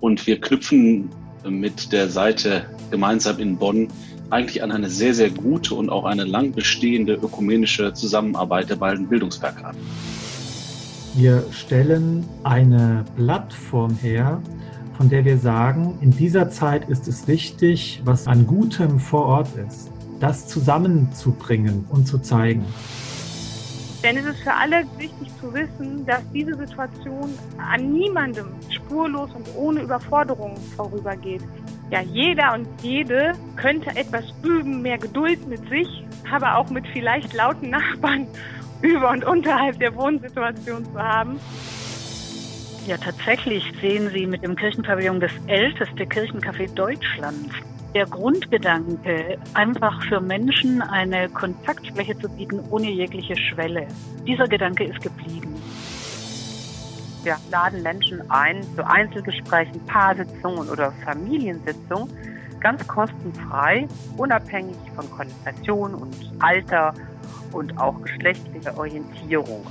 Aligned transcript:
Und 0.00 0.26
wir 0.26 0.40
knüpfen 0.40 1.10
mit 1.48 1.92
der 1.92 2.08
Seite 2.08 2.66
gemeinsam 2.90 3.38
in 3.38 3.56
Bonn 3.56 3.88
eigentlich 4.30 4.62
an 4.62 4.70
eine 4.72 4.88
sehr, 4.88 5.14
sehr 5.14 5.30
gute 5.30 5.74
und 5.74 5.90
auch 5.90 6.04
eine 6.04 6.24
lang 6.24 6.52
bestehende 6.52 7.14
ökumenische 7.14 7.94
Zusammenarbeit 7.94 8.68
der 8.70 8.76
beiden 8.76 9.08
Bildungswerke 9.08 9.64
an. 9.64 9.76
Wir 11.14 11.44
stellen 11.50 12.24
eine 12.44 13.04
Plattform 13.16 13.96
her, 13.96 14.42
von 14.96 15.08
der 15.08 15.24
wir 15.24 15.38
sagen, 15.38 15.98
in 16.00 16.10
dieser 16.10 16.50
Zeit 16.50 16.88
ist 16.88 17.08
es 17.08 17.26
wichtig, 17.26 18.02
was 18.04 18.26
an 18.26 18.46
Gutem 18.46 19.00
vor 19.00 19.24
Ort 19.26 19.48
ist, 19.56 19.90
das 20.20 20.46
zusammenzubringen 20.48 21.86
und 21.88 22.06
zu 22.06 22.18
zeigen. 22.18 22.64
Denn 24.02 24.16
es 24.16 24.26
ist 24.26 24.40
für 24.40 24.54
alle 24.54 24.84
wichtig 24.96 25.28
zu 25.40 25.52
wissen, 25.52 26.06
dass 26.06 26.20
diese 26.32 26.54
Situation 26.54 27.36
an 27.58 27.92
niemandem 27.92 28.46
spurlos 28.70 29.30
und 29.34 29.46
ohne 29.56 29.80
Überforderung 29.80 30.56
vorübergeht. 30.76 31.42
Ja, 31.90 32.02
jeder 32.02 32.54
und 32.54 32.68
jede 32.82 33.32
könnte 33.56 33.90
etwas 33.96 34.24
üben, 34.42 34.82
mehr 34.82 34.98
Geduld 34.98 35.46
mit 35.48 35.68
sich, 35.68 36.04
aber 36.30 36.56
auch 36.56 36.70
mit 36.70 36.86
vielleicht 36.88 37.32
lauten 37.32 37.70
Nachbarn 37.70 38.26
über 38.82 39.10
und 39.10 39.24
unterhalb 39.24 39.78
der 39.80 39.94
Wohnsituation 39.96 40.84
zu 40.84 41.02
haben. 41.02 41.40
Ja, 42.86 42.96
tatsächlich 42.96 43.64
sehen 43.80 44.10
Sie 44.10 44.26
mit 44.26 44.42
dem 44.42 44.54
Kirchenpavillon 44.54 45.20
das 45.20 45.32
älteste 45.46 46.04
Kirchencafé 46.04 46.72
Deutschlands. 46.74 47.54
Der 47.98 48.06
Grundgedanke, 48.06 49.38
einfach 49.54 50.00
für 50.04 50.20
Menschen 50.20 50.80
eine 50.82 51.28
Kontaktfläche 51.30 52.16
zu 52.16 52.28
bieten 52.28 52.60
ohne 52.70 52.88
jegliche 52.88 53.34
Schwelle, 53.34 53.88
dieser 54.24 54.46
Gedanke 54.46 54.84
ist 54.84 55.00
geblieben. 55.00 55.60
Wir 57.24 57.38
laden 57.50 57.82
Menschen 57.82 58.22
ein 58.30 58.62
zu 58.76 58.86
Einzelgesprächen, 58.86 59.84
Paarsitzungen 59.86 60.68
oder 60.68 60.92
Familiensitzungen, 61.04 62.08
ganz 62.60 62.86
kostenfrei, 62.86 63.88
unabhängig 64.16 64.76
von 64.94 65.10
Qualifikation 65.10 65.94
und 65.94 66.14
Alter 66.38 66.94
und 67.50 67.76
auch 67.78 68.00
geschlechtlicher 68.02 68.78
Orientierung. 68.78 69.66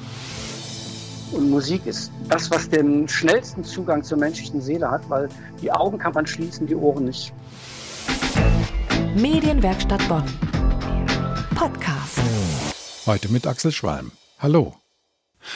Und 1.32 1.50
Musik 1.50 1.86
ist 1.86 2.12
das, 2.28 2.52
was 2.52 2.68
den 2.68 3.08
schnellsten 3.08 3.64
Zugang 3.64 4.04
zur 4.04 4.18
menschlichen 4.18 4.60
Seele 4.60 4.92
hat, 4.92 5.10
weil 5.10 5.30
die 5.62 5.72
Augen 5.72 5.98
kann 5.98 6.12
man 6.12 6.28
schließen, 6.28 6.68
die 6.68 6.76
Ohren 6.76 7.06
nicht. 7.06 7.32
Medienwerkstatt 9.18 10.08
Bonn. 10.08 10.24
Podcast. 11.56 12.20
Heute 13.08 13.30
mit 13.30 13.48
Axel 13.48 13.72
Schwalm. 13.72 14.12
Hallo. 14.38 14.78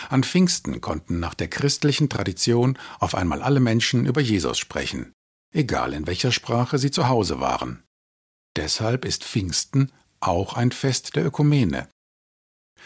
An 0.09 0.23
Pfingsten 0.23 0.81
konnten 0.81 1.19
nach 1.19 1.35
der 1.35 1.47
christlichen 1.47 2.09
Tradition 2.09 2.79
auf 2.99 3.13
einmal 3.13 3.43
alle 3.43 3.59
Menschen 3.59 4.07
über 4.07 4.19
Jesus 4.19 4.57
sprechen, 4.57 5.13
egal 5.53 5.93
in 5.93 6.07
welcher 6.07 6.31
Sprache 6.31 6.79
sie 6.79 6.89
zu 6.89 7.07
Hause 7.07 7.39
waren. 7.39 7.83
Deshalb 8.55 9.05
ist 9.05 9.23
Pfingsten 9.23 9.91
auch 10.21 10.55
ein 10.55 10.71
Fest 10.71 11.15
der 11.15 11.23
Ökumene. 11.23 11.87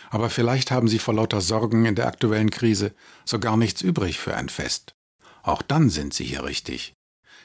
Aber 0.10 0.30
vielleicht 0.30 0.72
haben 0.72 0.90
Sie 0.90 1.00
vor 1.00 1.14
lauter 1.14 1.40
Sorgen 1.40 1.86
in 1.86 1.96
der 1.96 2.08
aktuellen 2.08 2.52
Krise 2.52 2.94
so 3.24 3.40
gar 3.40 3.56
nichts 3.56 3.82
übrig 3.82 4.20
für 4.20 4.36
ein 4.36 4.50
Fest. 4.50 4.94
Auch 5.42 5.62
dann 5.62 5.90
sind 5.90 6.14
Sie 6.14 6.26
hier 6.26 6.44
richtig. 6.44 6.95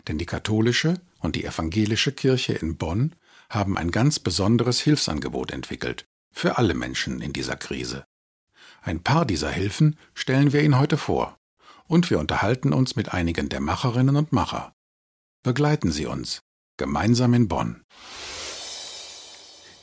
Denn 0.09 0.19
die 0.19 0.27
katholische 0.27 1.01
und 1.19 1.37
die 1.37 1.45
evangelische 1.45 2.13
Kirche 2.13 2.55
in 2.55 2.77
Bonn 2.77 3.15
haben 3.49 3.77
ein 3.77 3.91
ganz 3.91 4.19
besonderes 4.19 4.81
Hilfsangebot 4.81 5.51
entwickelt. 5.51 6.07
Für 6.33 6.59
alle 6.59 6.75
Menschen 6.75 7.21
in 7.21 7.33
dieser 7.33 7.57
Krise. 7.57 8.05
Ein 8.83 9.03
paar 9.03 9.27
dieser 9.27 9.51
Hilfen 9.51 9.97
stellen 10.15 10.53
wir 10.53 10.63
Ihnen 10.63 10.79
heute 10.79 10.97
vor. 10.97 11.37
Und 11.87 12.09
wir 12.09 12.19
unterhalten 12.21 12.73
uns 12.73 12.95
mit 12.95 13.13
einigen 13.13 13.49
der 13.49 13.61
Macherinnen 13.61 14.17
und 14.17 14.33
Macher. 14.33 14.73
Begleiten 15.43 15.91
Sie 15.91 16.07
uns. 16.07 16.41
Gemeinsam 16.77 17.35
in 17.35 17.49
Bonn. 17.49 17.83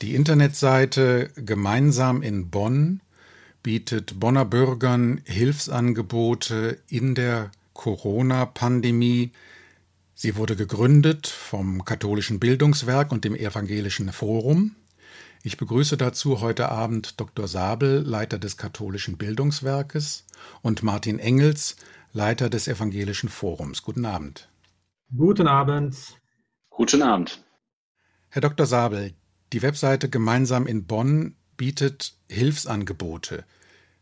Die 0.00 0.14
Internetseite 0.14 1.30
Gemeinsam 1.36 2.22
in 2.22 2.50
Bonn 2.50 3.02
bietet 3.62 4.18
Bonner 4.20 4.44
Bürgern 4.44 5.20
Hilfsangebote 5.24 6.80
in 6.88 7.14
der 7.14 7.50
Corona-Pandemie. 7.74 9.32
Sie 10.20 10.34
wurde 10.34 10.56
gegründet 10.56 11.28
vom 11.28 11.84
Katholischen 11.84 12.40
Bildungswerk 12.40 13.12
und 13.12 13.24
dem 13.24 13.36
Evangelischen 13.36 14.10
Forum. 14.10 14.74
Ich 15.44 15.58
begrüße 15.58 15.96
dazu 15.96 16.40
heute 16.40 16.70
Abend 16.70 17.20
Dr. 17.20 17.46
Sabel, 17.46 18.00
Leiter 18.00 18.40
des 18.40 18.56
Katholischen 18.56 19.16
Bildungswerkes, 19.16 20.26
und 20.60 20.82
Martin 20.82 21.20
Engels, 21.20 21.76
Leiter 22.12 22.50
des 22.50 22.66
Evangelischen 22.66 23.28
Forums. 23.28 23.84
Guten 23.84 24.04
Abend. 24.04 24.48
Guten 25.16 25.46
Abend. 25.46 25.96
Guten 26.68 27.02
Abend. 27.02 27.44
Herr 28.28 28.42
Dr. 28.42 28.66
Sabel, 28.66 29.14
die 29.52 29.62
Webseite 29.62 30.08
Gemeinsam 30.08 30.66
in 30.66 30.84
Bonn 30.84 31.36
bietet 31.56 32.16
Hilfsangebote 32.28 33.44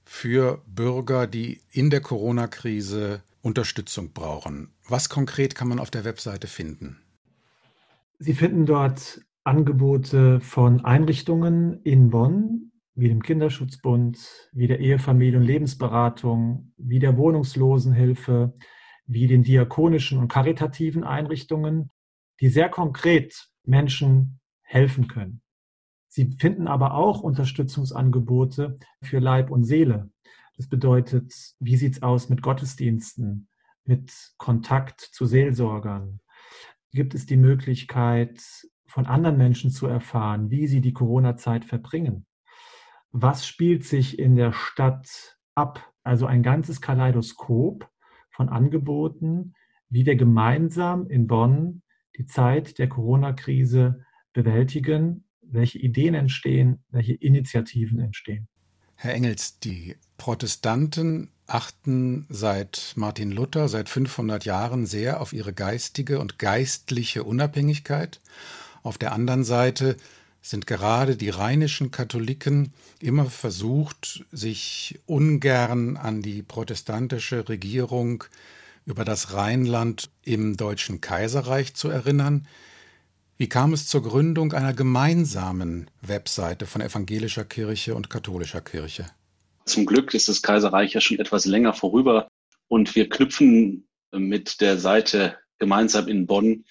für 0.06 0.62
Bürger, 0.66 1.26
die 1.26 1.60
in 1.72 1.90
der 1.90 2.00
Corona-Krise 2.00 3.20
Unterstützung 3.42 4.14
brauchen. 4.14 4.72
Was 4.88 5.08
konkret 5.08 5.54
kann 5.56 5.68
man 5.68 5.80
auf 5.80 5.90
der 5.90 6.04
Webseite 6.04 6.46
finden? 6.46 6.98
Sie 8.18 8.34
finden 8.34 8.66
dort 8.66 9.20
Angebote 9.42 10.40
von 10.40 10.84
Einrichtungen 10.84 11.82
in 11.82 12.10
Bonn, 12.10 12.72
wie 12.94 13.08
dem 13.08 13.22
Kinderschutzbund, 13.22 14.50
wie 14.52 14.68
der 14.68 14.80
Ehefamilie- 14.80 15.38
und 15.38 15.44
Lebensberatung, 15.44 16.72
wie 16.76 16.98
der 17.00 17.16
Wohnungslosenhilfe, 17.16 18.54
wie 19.06 19.26
den 19.26 19.42
diakonischen 19.42 20.18
und 20.18 20.28
karitativen 20.28 21.04
Einrichtungen, 21.04 21.90
die 22.40 22.48
sehr 22.48 22.68
konkret 22.68 23.48
Menschen 23.64 24.40
helfen 24.62 25.08
können. 25.08 25.42
Sie 26.08 26.36
finden 26.38 26.68
aber 26.68 26.94
auch 26.94 27.20
Unterstützungsangebote 27.20 28.78
für 29.02 29.18
Leib 29.18 29.50
und 29.50 29.64
Seele. 29.64 30.10
Das 30.56 30.68
bedeutet, 30.68 31.34
wie 31.60 31.76
sieht's 31.76 32.02
aus 32.02 32.28
mit 32.30 32.40
Gottesdiensten, 32.40 33.48
mit 33.86 34.12
Kontakt 34.36 35.00
zu 35.00 35.26
Seelsorgern? 35.26 36.20
Gibt 36.92 37.14
es 37.14 37.26
die 37.26 37.36
Möglichkeit, 37.36 38.42
von 38.86 39.06
anderen 39.06 39.36
Menschen 39.36 39.70
zu 39.70 39.86
erfahren, 39.86 40.50
wie 40.50 40.66
sie 40.66 40.80
die 40.80 40.92
Corona-Zeit 40.92 41.64
verbringen? 41.64 42.26
Was 43.10 43.46
spielt 43.46 43.84
sich 43.84 44.18
in 44.18 44.36
der 44.36 44.52
Stadt 44.52 45.38
ab? 45.54 45.92
Also 46.02 46.26
ein 46.26 46.42
ganzes 46.42 46.80
Kaleidoskop 46.80 47.90
von 48.30 48.48
Angeboten, 48.48 49.54
wie 49.88 50.06
wir 50.06 50.16
gemeinsam 50.16 51.06
in 51.08 51.26
Bonn 51.26 51.82
die 52.16 52.26
Zeit 52.26 52.78
der 52.78 52.88
Corona-Krise 52.88 54.04
bewältigen, 54.32 55.28
welche 55.42 55.78
Ideen 55.78 56.14
entstehen, 56.14 56.84
welche 56.90 57.14
Initiativen 57.14 58.00
entstehen. 58.00 58.48
Herr 58.96 59.14
Engels, 59.14 59.58
die 59.60 59.96
Protestanten 60.16 61.30
achten 61.46 62.26
seit 62.28 62.92
Martin 62.96 63.30
Luther, 63.30 63.68
seit 63.68 63.88
500 63.88 64.44
Jahren 64.44 64.86
sehr 64.86 65.20
auf 65.20 65.32
ihre 65.32 65.52
geistige 65.52 66.18
und 66.18 66.38
geistliche 66.38 67.24
Unabhängigkeit. 67.24 68.20
Auf 68.82 68.98
der 68.98 69.12
anderen 69.12 69.44
Seite 69.44 69.96
sind 70.42 70.66
gerade 70.66 71.16
die 71.16 71.30
rheinischen 71.30 71.90
Katholiken 71.90 72.72
immer 73.00 73.26
versucht, 73.26 74.24
sich 74.30 75.00
ungern 75.06 75.96
an 75.96 76.22
die 76.22 76.42
protestantische 76.42 77.48
Regierung 77.48 78.24
über 78.84 79.04
das 79.04 79.32
Rheinland 79.32 80.10
im 80.22 80.56
Deutschen 80.56 81.00
Kaiserreich 81.00 81.74
zu 81.74 81.88
erinnern. 81.88 82.46
Wie 83.36 83.48
kam 83.48 83.72
es 83.72 83.88
zur 83.88 84.02
Gründung 84.02 84.52
einer 84.52 84.72
gemeinsamen 84.72 85.90
Webseite 86.00 86.66
von 86.66 86.80
evangelischer 86.80 87.44
Kirche 87.44 87.94
und 87.94 88.08
katholischer 88.08 88.60
Kirche? 88.60 89.06
Zum 89.66 89.84
Glück 89.84 90.14
ist 90.14 90.28
das 90.28 90.42
Kaiserreich 90.42 90.94
ja 90.94 91.00
schon 91.00 91.18
etwas 91.18 91.44
länger 91.44 91.74
vorüber 91.74 92.28
und 92.68 92.94
wir 92.94 93.08
knüpfen 93.08 93.88
mit 94.12 94.60
der 94.60 94.78
Seite 94.78 95.36
gemeinsam 95.58 96.08
in 96.08 96.26
Bonn 96.26 96.64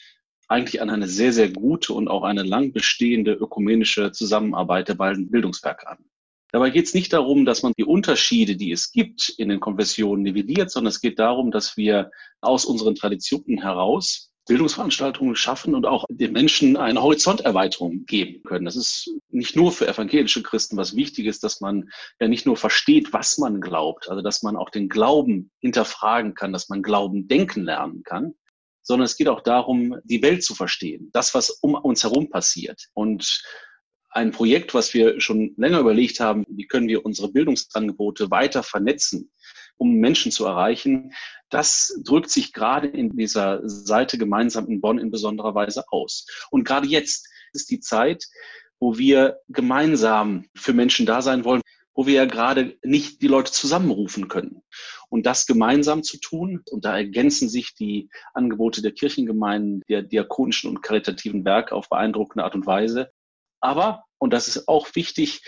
eigentlich 0.47 0.81
an 0.81 0.89
eine 0.89 1.07
sehr, 1.07 1.33
sehr 1.33 1.49
gute 1.49 1.93
und 1.93 2.07
auch 2.07 2.23
eine 2.23 2.43
lang 2.43 2.71
bestehende 2.71 3.33
ökumenische 3.33 4.11
Zusammenarbeit 4.11 4.87
der 4.87 4.93
beiden 4.93 5.29
Bildungswerke 5.29 5.87
an. 5.87 6.05
Dabei 6.51 6.69
geht 6.69 6.85
es 6.85 6.93
nicht 6.93 7.11
darum, 7.11 7.43
dass 7.43 7.63
man 7.63 7.73
die 7.77 7.83
Unterschiede, 7.83 8.55
die 8.55 8.71
es 8.71 8.91
gibt 8.91 9.27
in 9.37 9.49
den 9.49 9.59
Konfessionen, 9.59 10.23
nivelliert, 10.23 10.71
sondern 10.71 10.89
es 10.89 11.01
geht 11.01 11.19
darum, 11.19 11.51
dass 11.51 11.75
wir 11.75 12.11
aus 12.39 12.63
unseren 12.63 12.95
Traditionen 12.95 13.61
heraus 13.61 14.31
Bildungsveranstaltungen 14.47 15.35
schaffen 15.35 15.73
und 15.73 15.85
auch 15.85 16.05
den 16.09 16.31
Menschen 16.31 16.77
eine 16.77 17.01
Horizonterweiterung 17.01 18.05
geben 18.05 18.43
können. 18.43 18.65
Das 18.65 18.75
ist 18.75 19.09
nicht 19.29 19.55
nur 19.55 19.71
für 19.71 19.87
evangelische 19.87 20.43
Christen 20.43 20.77
was 20.77 20.95
wichtig 20.95 21.25
ist, 21.25 21.43
dass 21.43 21.61
man 21.61 21.89
ja 22.19 22.27
nicht 22.27 22.45
nur 22.45 22.55
versteht, 22.55 23.11
was 23.11 23.37
man 23.37 23.59
glaubt, 23.59 24.09
also 24.09 24.21
dass 24.21 24.43
man 24.43 24.55
auch 24.55 24.69
den 24.69 24.87
Glauben 24.87 25.51
hinterfragen 25.59 26.35
kann, 26.35 26.53
dass 26.53 26.69
man 26.69 26.83
Glauben 26.83 27.27
denken 27.27 27.63
lernen 27.63 28.03
kann, 28.03 28.35
sondern 28.83 29.05
es 29.05 29.17
geht 29.17 29.27
auch 29.27 29.41
darum, 29.41 29.97
die 30.03 30.21
Welt 30.21 30.43
zu 30.43 30.53
verstehen, 30.53 31.09
das, 31.11 31.33
was 31.33 31.49
um 31.49 31.73
uns 31.73 32.03
herum 32.03 32.29
passiert. 32.29 32.85
Und 32.93 33.41
ein 34.11 34.31
Projekt, 34.31 34.73
was 34.73 34.93
wir 34.93 35.19
schon 35.19 35.53
länger 35.57 35.79
überlegt 35.79 36.19
haben, 36.19 36.45
wie 36.47 36.67
können 36.67 36.87
wir 36.87 37.03
unsere 37.03 37.31
Bildungsangebote 37.31 38.31
weiter 38.31 38.63
vernetzen, 38.63 39.31
um 39.77 39.95
Menschen 39.95 40.31
zu 40.31 40.45
erreichen. 40.45 41.13
Das 41.49 41.99
drückt 42.03 42.29
sich 42.29 42.53
gerade 42.53 42.87
in 42.87 43.15
dieser 43.15 43.61
Seite 43.67 44.17
gemeinsam 44.17 44.67
in 44.67 44.81
Bonn 44.81 44.99
in 44.99 45.11
besonderer 45.11 45.55
Weise 45.55 45.85
aus. 45.89 46.25
Und 46.51 46.63
gerade 46.63 46.87
jetzt 46.87 47.27
ist 47.53 47.69
die 47.69 47.79
Zeit, 47.79 48.25
wo 48.79 48.97
wir 48.97 49.39
gemeinsam 49.47 50.45
für 50.55 50.73
Menschen 50.73 51.05
da 51.05 51.21
sein 51.21 51.45
wollen, 51.45 51.61
wo 51.93 52.05
wir 52.05 52.13
ja 52.13 52.25
gerade 52.25 52.77
nicht 52.83 53.21
die 53.21 53.27
Leute 53.27 53.51
zusammenrufen 53.51 54.27
können. 54.27 54.61
Und 55.09 55.25
das 55.25 55.45
gemeinsam 55.45 56.03
zu 56.03 56.19
tun, 56.19 56.61
und 56.69 56.83
da 56.83 56.97
ergänzen 56.97 57.47
sich 57.47 57.73
die 57.73 58.09
Angebote 58.33 58.81
der 58.81 58.91
Kirchengemeinden, 58.91 59.81
der 59.87 60.01
diakonischen 60.01 60.69
und 60.69 60.81
karitativen 60.81 61.45
Werke 61.45 61.73
auf 61.73 61.87
beeindruckende 61.87 62.43
Art 62.43 62.55
und 62.55 62.65
Weise. 62.65 63.11
Aber, 63.61 64.03
und 64.17 64.33
das 64.33 64.49
ist 64.49 64.67
auch 64.67 64.93
wichtig, 64.93 65.41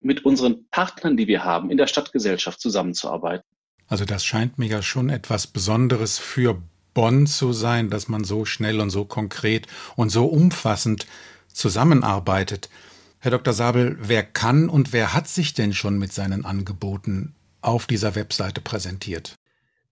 mit 0.00 0.24
unseren 0.24 0.68
Partnern, 0.70 1.16
die 1.16 1.28
wir 1.28 1.44
haben, 1.44 1.70
in 1.70 1.76
der 1.76 1.86
Stadtgesellschaft 1.86 2.60
zusammenzuarbeiten. 2.60 3.46
Also 3.92 4.06
das 4.06 4.24
scheint 4.24 4.58
mir 4.58 4.68
ja 4.68 4.80
schon 4.80 5.10
etwas 5.10 5.46
Besonderes 5.46 6.18
für 6.18 6.62
Bonn 6.94 7.26
zu 7.26 7.52
sein, 7.52 7.90
dass 7.90 8.08
man 8.08 8.24
so 8.24 8.46
schnell 8.46 8.80
und 8.80 8.88
so 8.88 9.04
konkret 9.04 9.66
und 9.96 10.08
so 10.08 10.24
umfassend 10.24 11.06
zusammenarbeitet. 11.48 12.70
Herr 13.18 13.32
Dr. 13.32 13.52
Sabel, 13.52 13.98
wer 14.00 14.22
kann 14.22 14.70
und 14.70 14.94
wer 14.94 15.12
hat 15.12 15.28
sich 15.28 15.52
denn 15.52 15.74
schon 15.74 15.98
mit 15.98 16.10
seinen 16.10 16.46
Angeboten 16.46 17.34
auf 17.60 17.86
dieser 17.86 18.14
Webseite 18.14 18.62
präsentiert? 18.62 19.34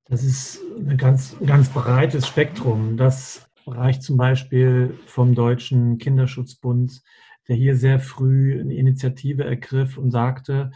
Das 0.06 0.24
ist 0.24 0.60
ein 0.78 0.96
ganz, 0.96 1.36
ganz 1.44 1.68
breites 1.68 2.26
Spektrum. 2.26 2.96
Das 2.96 3.50
reicht 3.66 4.02
zum 4.02 4.16
Beispiel 4.16 4.98
vom 5.04 5.34
Deutschen 5.34 5.98
Kinderschutzbund, 5.98 7.02
der 7.48 7.56
hier 7.56 7.76
sehr 7.76 8.00
früh 8.00 8.58
eine 8.58 8.72
Initiative 8.72 9.44
ergriff 9.44 9.98
und 9.98 10.10
sagte, 10.10 10.70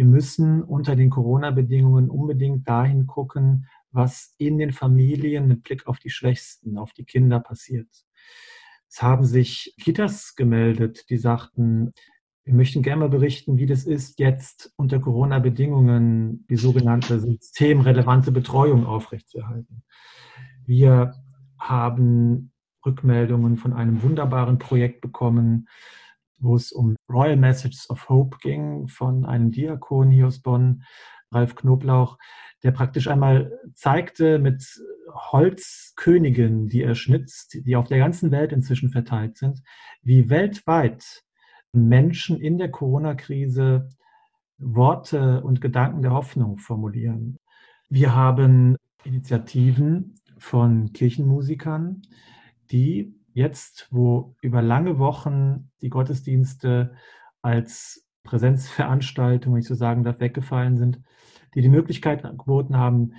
wir 0.00 0.06
müssen 0.06 0.62
unter 0.62 0.96
den 0.96 1.10
Corona-Bedingungen 1.10 2.08
unbedingt 2.08 2.66
dahin 2.66 3.06
gucken, 3.06 3.66
was 3.90 4.34
in 4.38 4.56
den 4.56 4.72
Familien 4.72 5.46
mit 5.46 5.62
Blick 5.62 5.86
auf 5.86 5.98
die 5.98 6.08
Schwächsten, 6.08 6.78
auf 6.78 6.94
die 6.94 7.04
Kinder 7.04 7.38
passiert. 7.38 7.86
Es 8.88 9.02
haben 9.02 9.26
sich 9.26 9.74
Kitas 9.78 10.36
gemeldet, 10.36 11.10
die 11.10 11.18
sagten, 11.18 11.92
wir 12.44 12.54
möchten 12.54 12.80
gerne 12.80 13.00
mal 13.00 13.08
berichten, 13.10 13.58
wie 13.58 13.66
das 13.66 13.84
ist, 13.84 14.18
jetzt 14.18 14.72
unter 14.76 15.00
Corona-Bedingungen 15.00 16.46
die 16.48 16.56
sogenannte 16.56 17.20
systemrelevante 17.20 18.32
Betreuung 18.32 18.86
aufrechtzuerhalten. 18.86 19.82
Wir 20.64 21.12
haben 21.58 22.52
Rückmeldungen 22.86 23.58
von 23.58 23.74
einem 23.74 24.02
wunderbaren 24.02 24.56
Projekt 24.56 25.02
bekommen, 25.02 25.68
wo 26.40 26.56
es 26.56 26.72
um 26.72 26.96
Royal 27.08 27.36
Messages 27.36 27.88
of 27.90 28.08
Hope 28.08 28.38
ging 28.40 28.88
von 28.88 29.24
einem 29.24 29.50
Diakon 29.50 30.10
hier 30.10 30.26
aus 30.26 30.40
Bonn, 30.40 30.82
Ralf 31.30 31.54
Knoblauch, 31.54 32.18
der 32.62 32.72
praktisch 32.72 33.08
einmal 33.08 33.52
zeigte 33.74 34.38
mit 34.38 34.64
Holzkönigen, 35.12 36.66
die 36.68 36.82
er 36.82 36.94
schnitzt, 36.94 37.58
die 37.64 37.76
auf 37.76 37.88
der 37.88 37.98
ganzen 37.98 38.30
Welt 38.30 38.52
inzwischen 38.52 38.90
verteilt 38.90 39.36
sind, 39.36 39.62
wie 40.02 40.28
weltweit 40.28 41.22
Menschen 41.72 42.40
in 42.40 42.58
der 42.58 42.70
Corona-Krise 42.70 43.88
Worte 44.58 45.42
und 45.42 45.60
Gedanken 45.60 46.02
der 46.02 46.12
Hoffnung 46.12 46.58
formulieren. 46.58 47.38
Wir 47.88 48.14
haben 48.14 48.76
Initiativen 49.04 50.16
von 50.38 50.92
Kirchenmusikern, 50.92 52.02
die 52.70 53.14
jetzt, 53.32 53.88
wo 53.90 54.34
über 54.40 54.62
lange 54.62 54.98
Wochen 54.98 55.70
die 55.82 55.90
Gottesdienste 55.90 56.94
als 57.42 58.06
Präsenzveranstaltung, 58.24 59.54
wenn 59.54 59.60
ich 59.60 59.68
so 59.68 59.74
sagen 59.74 60.04
darf, 60.04 60.20
weggefallen 60.20 60.76
sind, 60.76 61.00
die 61.54 61.62
die 61.62 61.68
Möglichkeit 61.68 62.22
geboten 62.22 62.76
haben, 62.76 63.14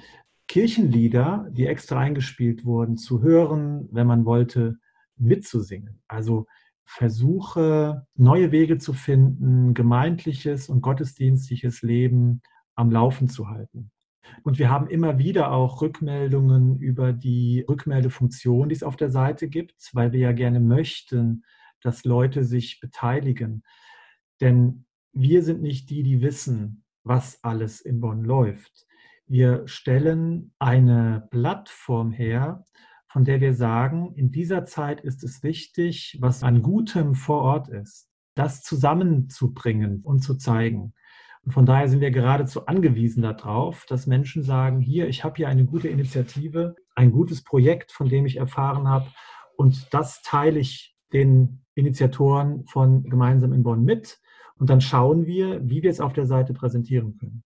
Kirchenlieder, 0.48 1.48
die 1.52 1.66
extra 1.66 2.00
eingespielt 2.00 2.66
wurden, 2.66 2.98
zu 2.98 3.22
hören, 3.22 3.88
wenn 3.92 4.08
man 4.08 4.26
wollte, 4.26 4.78
mitzusingen. 5.16 6.02
Also 6.08 6.46
Versuche, 6.84 8.06
neue 8.16 8.52
Wege 8.52 8.78
zu 8.78 8.92
finden, 8.92 9.74
gemeindliches 9.74 10.68
und 10.68 10.82
gottesdienstliches 10.82 11.82
Leben 11.84 12.42
am 12.76 12.92
Laufen 12.92 13.30
zu 13.30 13.48
halten. 13.48 13.92
Und 14.44 14.60
wir 14.60 14.70
haben 14.70 14.88
immer 14.88 15.18
wieder 15.18 15.52
auch 15.52 15.82
Rückmeldungen 15.82 16.80
über 16.80 17.14
die 17.14 17.66
Rückmeldefunktion, 17.68 18.70
die 18.70 18.76
es 18.76 18.84
auf 18.84 18.96
der 18.96 19.10
Seite 19.10 19.50
gibt, 19.50 19.90
weil 19.94 20.12
wir 20.12 20.20
ja 20.20 20.32
gerne 20.32 20.60
möchten, 20.60 21.44
dass 21.82 22.06
Leute 22.06 22.44
sich 22.44 22.80
beteiligen. 22.80 23.64
Denn 24.40 24.86
wir 25.14 25.44
sind 25.44 25.62
nicht 25.62 25.90
die, 25.90 26.04
die 26.04 26.22
wissen, 26.22 26.84
was 27.04 27.44
alles 27.44 27.82
in 27.82 28.00
Bonn 28.00 28.24
läuft. 28.24 28.86
Wir 29.26 29.68
stellen 29.68 30.54
eine 30.60 31.28
Plattform 31.32 32.12
her, 32.12 32.66
von 33.08 33.26
der 33.26 33.42
wir 33.42 33.54
sagen, 33.54 34.14
in 34.16 34.32
dieser 34.32 34.66
Zeit 34.66 35.02
ist 35.02 35.24
es 35.24 35.44
wichtig, 35.44 36.18
was 36.22 36.44
an 36.44 36.62
Gutem 36.62 37.16
vor 37.16 37.42
Ort 37.42 37.70
ist, 37.70 38.10
das 38.36 38.62
zusammenzubringen 38.62 40.02
und 40.02 40.22
zu 40.22 40.36
zeigen. 40.36 40.94
Und 41.44 41.54
von 41.54 41.66
daher 41.66 41.90
sind 41.90 42.02
wir 42.02 42.12
geradezu 42.12 42.68
angewiesen 42.68 43.24
darauf, 43.24 43.86
dass 43.88 44.06
Menschen 44.06 44.44
sagen, 44.44 44.80
hier, 44.80 45.08
ich 45.08 45.24
habe 45.24 45.38
hier 45.38 45.48
eine 45.48 45.66
gute 45.66 45.88
Initiative, 45.88 46.76
ein 46.96 47.12
gutes 47.12 47.44
Projekt, 47.44 47.92
von 47.92 48.10
dem 48.10 48.26
ich 48.26 48.38
erfahren 48.38 48.88
habe 48.88 49.08
und 49.58 49.94
das 49.94 50.22
teile 50.22 50.60
ich 50.60 50.96
den 51.14 51.66
Initiatoren 51.76 52.66
von 52.68 53.04
Gemeinsam 53.04 53.54
in 53.54 53.64
Bonn 53.64 53.84
mit 53.84 54.20
und 54.58 54.70
dann 54.70 54.82
schauen 54.82 55.26
wir, 55.26 55.68
wie 55.68 55.82
wir 55.82 55.90
es 55.90 56.00
auf 56.00 56.14
der 56.14 56.26
Seite 56.26 56.54
präsentieren 56.54 57.18
können. 57.18 57.44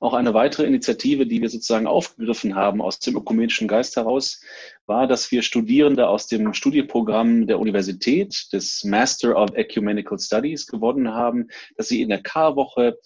Auch 0.00 0.14
eine 0.14 0.34
weitere 0.34 0.66
Initiative, 0.66 1.26
die 1.26 1.40
wir 1.40 1.48
sozusagen 1.48 1.86
aufgegriffen 1.86 2.54
haben 2.54 2.80
aus 2.80 2.98
dem 2.98 3.16
ökumenischen 3.16 3.68
Geist 3.68 3.96
heraus, 3.96 4.40
war, 4.86 5.06
dass 5.06 5.30
wir 5.30 5.42
Studierende 5.42 6.08
aus 6.08 6.26
dem 6.26 6.54
Studieprogramm 6.54 7.46
der 7.46 7.58
Universität 7.58 8.52
des 8.52 8.84
Master 8.84 9.36
of 9.36 9.54
Ecumenical 9.54 10.18
Studies 10.18 10.66
gewonnen 10.66 11.12
haben, 11.12 11.48
dass 11.76 11.88
sie 11.88 12.02
in 12.02 12.08
der 12.08 12.22
K-Woche 12.22 12.98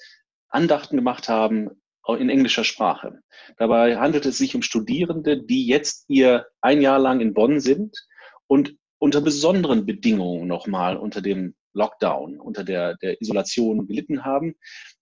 Andachten 0.49 0.97
gemacht 0.97 1.29
haben 1.29 1.71
in 2.09 2.31
englischer 2.31 2.65
Sprache. 2.65 3.21
Dabei 3.59 3.97
handelt 3.97 4.27
es 4.27 4.39
sich 4.39 4.55
um 4.55 4.63
Studierende, 4.63 5.43
die 5.43 5.67
jetzt 5.67 6.05
ihr 6.09 6.47
ein 6.61 6.83
Jahr 6.83 6.99
lang 6.99 7.21
in 7.21 7.33
Bonn 7.33 7.61
sind 7.61 7.97
und 8.47 8.77
unter 8.99 9.21
besonderen 9.21 9.87
Bedingungen 9.87 10.47
nochmal 10.47 10.97
unter 10.97 11.21
dem 11.21 11.55
Lockdown, 11.75 12.39
unter 12.39 12.65
der, 12.65 12.97
der 12.97 13.21
Isolation 13.21 13.87
gelitten 13.87 14.25
haben, 14.25 14.55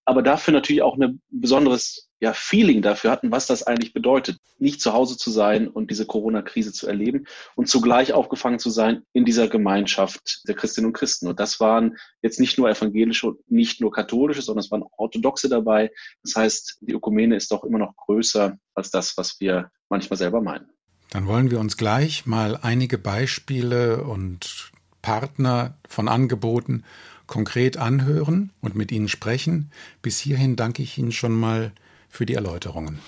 aber 0.04 0.22
dafür 0.22 0.52
natürlich 0.52 0.82
auch 0.82 0.98
ein 0.98 1.20
besonderes 1.30 2.10
ja, 2.20 2.34
Feeling 2.34 2.82
dafür 2.82 3.10
hatten, 3.10 3.32
was 3.32 3.46
das 3.46 3.62
eigentlich 3.62 3.94
bedeutet, 3.94 4.38
nicht 4.58 4.82
zu 4.82 4.92
Hause 4.92 5.16
zu 5.16 5.30
sein 5.30 5.68
und 5.68 5.90
diese 5.90 6.04
Corona-Krise 6.04 6.72
zu 6.72 6.86
erleben 6.86 7.26
und 7.54 7.68
zugleich 7.68 8.12
aufgefangen 8.12 8.58
zu 8.58 8.68
sein 8.68 9.02
in 9.14 9.24
dieser 9.24 9.48
Gemeinschaft 9.48 10.42
der 10.46 10.54
Christinnen 10.54 10.88
und 10.88 10.92
Christen. 10.92 11.28
Und 11.28 11.40
das 11.40 11.60
waren 11.60 11.96
jetzt 12.20 12.38
nicht 12.38 12.58
nur 12.58 12.68
evangelische 12.68 13.28
und 13.28 13.50
nicht 13.50 13.80
nur 13.80 13.90
katholische, 13.90 14.42
sondern 14.42 14.64
es 14.64 14.70
waren 14.70 14.84
orthodoxe 14.98 15.48
dabei. 15.48 15.90
Das 16.22 16.36
heißt, 16.36 16.78
die 16.82 16.92
Ökumene 16.92 17.36
ist 17.36 17.50
doch 17.50 17.64
immer 17.64 17.78
noch 17.78 17.96
größer 17.96 18.58
als 18.74 18.90
das, 18.90 19.16
was 19.16 19.40
wir 19.40 19.70
manchmal 19.88 20.18
selber 20.18 20.42
meinen. 20.42 20.68
Dann 21.10 21.26
wollen 21.26 21.50
wir 21.50 21.58
uns 21.58 21.76
gleich 21.76 22.26
mal 22.26 22.58
einige 22.60 22.98
Beispiele 22.98 24.04
und 24.04 24.70
Partner 25.02 25.78
von 25.88 26.08
Angeboten 26.08 26.84
konkret 27.30 27.78
anhören 27.78 28.52
und 28.60 28.74
mit 28.74 28.92
Ihnen 28.92 29.08
sprechen. 29.08 29.70
Bis 30.02 30.18
hierhin 30.18 30.56
danke 30.56 30.82
ich 30.82 30.98
Ihnen 30.98 31.12
schon 31.12 31.32
mal 31.32 31.72
für 32.10 32.26
die 32.26 32.34
Erläuterungen. 32.34 32.98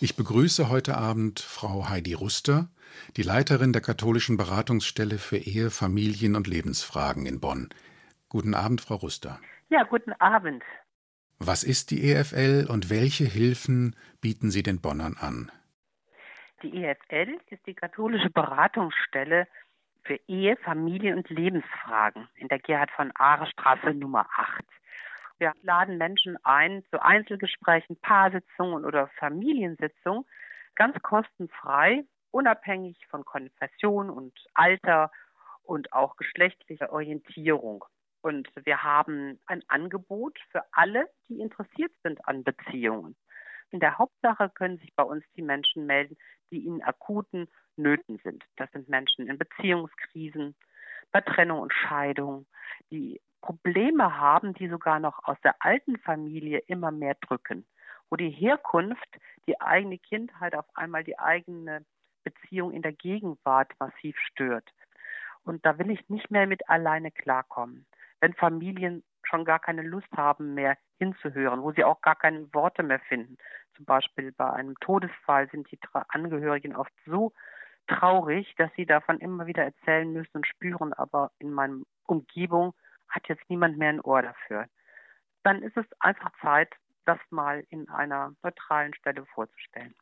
Ich 0.00 0.16
begrüße 0.16 0.68
heute 0.68 0.98
Abend 0.98 1.40
Frau 1.40 1.88
Heidi 1.88 2.12
Ruster, 2.12 2.68
die 3.16 3.22
Leiterin 3.22 3.72
der 3.72 3.80
katholischen 3.80 4.36
Beratungsstelle 4.36 5.16
für 5.16 5.38
Ehe, 5.38 5.70
Familien 5.70 6.36
und 6.36 6.46
Lebensfragen 6.46 7.24
in 7.24 7.40
Bonn. 7.40 7.70
Guten 8.28 8.54
Abend, 8.54 8.82
Frau 8.82 8.96
Ruster. 8.96 9.40
Ja, 9.70 9.84
guten 9.84 10.12
Abend. 10.12 10.62
Was 11.38 11.64
ist 11.64 11.90
die 11.90 12.10
EFL 12.10 12.66
und 12.68 12.90
welche 12.90 13.24
Hilfen 13.24 13.96
bieten 14.20 14.50
Sie 14.50 14.62
den 14.62 14.82
Bonnern 14.82 15.16
an? 15.18 15.50
Die 16.62 16.84
EFL 16.84 17.38
ist 17.48 17.66
die 17.66 17.74
katholische 17.74 18.30
Beratungsstelle 18.30 19.46
für 20.06 20.20
Ehe, 20.28 20.56
Familie 20.58 21.16
und 21.16 21.28
Lebensfragen 21.28 22.28
in 22.36 22.48
der 22.48 22.60
Gerhard 22.60 22.90
von 22.92 23.10
Aare 23.16 23.46
Straße 23.46 23.90
Nummer 23.90 24.26
8. 24.36 24.64
Wir 25.38 25.52
laden 25.62 25.98
Menschen 25.98 26.38
ein 26.44 26.84
zu 26.90 27.02
Einzelgesprächen, 27.02 27.96
Paarsitzungen 28.00 28.84
oder 28.84 29.08
Familiensitzungen, 29.18 30.24
ganz 30.76 30.96
kostenfrei, 31.02 32.04
unabhängig 32.30 32.96
von 33.08 33.24
Konfession 33.24 34.08
und 34.08 34.32
Alter 34.54 35.10
und 35.62 35.92
auch 35.92 36.16
geschlechtlicher 36.16 36.92
Orientierung. 36.92 37.84
Und 38.22 38.48
wir 38.64 38.82
haben 38.82 39.38
ein 39.46 39.62
Angebot 39.68 40.38
für 40.50 40.62
alle, 40.72 41.08
die 41.28 41.40
interessiert 41.40 41.92
sind 42.02 42.26
an 42.26 42.44
Beziehungen. 42.44 43.16
In 43.70 43.80
der 43.80 43.98
Hauptsache 43.98 44.50
können 44.50 44.78
sich 44.78 44.94
bei 44.94 45.02
uns 45.02 45.24
die 45.36 45.42
Menschen 45.42 45.86
melden, 45.86 46.16
die 46.50 46.64
in 46.64 46.82
akuten 46.82 47.48
Nöten 47.76 48.18
sind. 48.24 48.44
Das 48.56 48.70
sind 48.72 48.88
Menschen 48.88 49.28
in 49.28 49.38
Beziehungskrisen, 49.38 50.54
bei 51.12 51.20
Trennung 51.20 51.60
und 51.60 51.72
Scheidung, 51.72 52.46
die 52.90 53.20
Probleme 53.40 54.18
haben, 54.18 54.54
die 54.54 54.68
sogar 54.68 54.98
noch 54.98 55.22
aus 55.24 55.36
der 55.42 55.54
alten 55.60 55.98
Familie 55.98 56.58
immer 56.66 56.90
mehr 56.90 57.14
drücken. 57.14 57.66
wo 58.10 58.16
die 58.16 58.30
Herkunft, 58.30 59.08
die 59.46 59.60
eigene 59.60 59.98
Kindheit 59.98 60.54
auf 60.54 60.66
einmal 60.74 61.04
die 61.04 61.18
eigene 61.18 61.84
Beziehung 62.24 62.72
in 62.72 62.82
der 62.82 62.92
Gegenwart 62.92 63.72
massiv 63.78 64.16
stört. 64.20 64.68
Und 65.44 65.64
da 65.64 65.78
will 65.78 65.90
ich 65.90 66.08
nicht 66.08 66.30
mehr 66.30 66.46
mit 66.46 66.68
alleine 66.68 67.10
klarkommen. 67.10 67.86
Wenn 68.20 68.34
Familien 68.34 69.04
schon 69.22 69.44
gar 69.44 69.58
keine 69.58 69.82
Lust 69.82 70.10
haben 70.16 70.54
mehr 70.54 70.76
hinzuhören, 70.98 71.62
wo 71.62 71.72
sie 71.72 71.84
auch 71.84 72.00
gar 72.00 72.16
keine 72.16 72.52
Worte 72.54 72.82
mehr 72.82 73.00
finden. 73.00 73.36
Zum 73.76 73.84
Beispiel 73.84 74.32
bei 74.32 74.50
einem 74.50 74.74
Todesfall 74.80 75.48
sind 75.50 75.70
die 75.70 75.78
Angehörigen 76.08 76.74
oft 76.76 76.92
so 77.04 77.32
traurig, 77.86 78.52
dass 78.56 78.70
sie 78.76 78.86
davon 78.86 79.18
immer 79.18 79.46
wieder 79.46 79.64
erzählen 79.64 80.12
müssen 80.12 80.30
und 80.34 80.46
spüren, 80.46 80.92
aber 80.92 81.30
in 81.38 81.52
meiner 81.52 81.82
Umgebung 82.06 82.74
hat 83.08 83.28
jetzt 83.28 83.48
niemand 83.48 83.78
mehr 83.78 83.90
ein 83.90 84.00
Ohr 84.00 84.22
dafür. 84.22 84.66
Dann 85.42 85.62
ist 85.62 85.76
es 85.76 85.86
einfach 86.00 86.30
Zeit, 86.40 86.72
das 87.04 87.18
mal 87.30 87.64
in 87.70 87.88
einer 87.88 88.32
neutralen 88.42 88.94
Stelle 88.94 89.24
vorzustellen. 89.26 89.94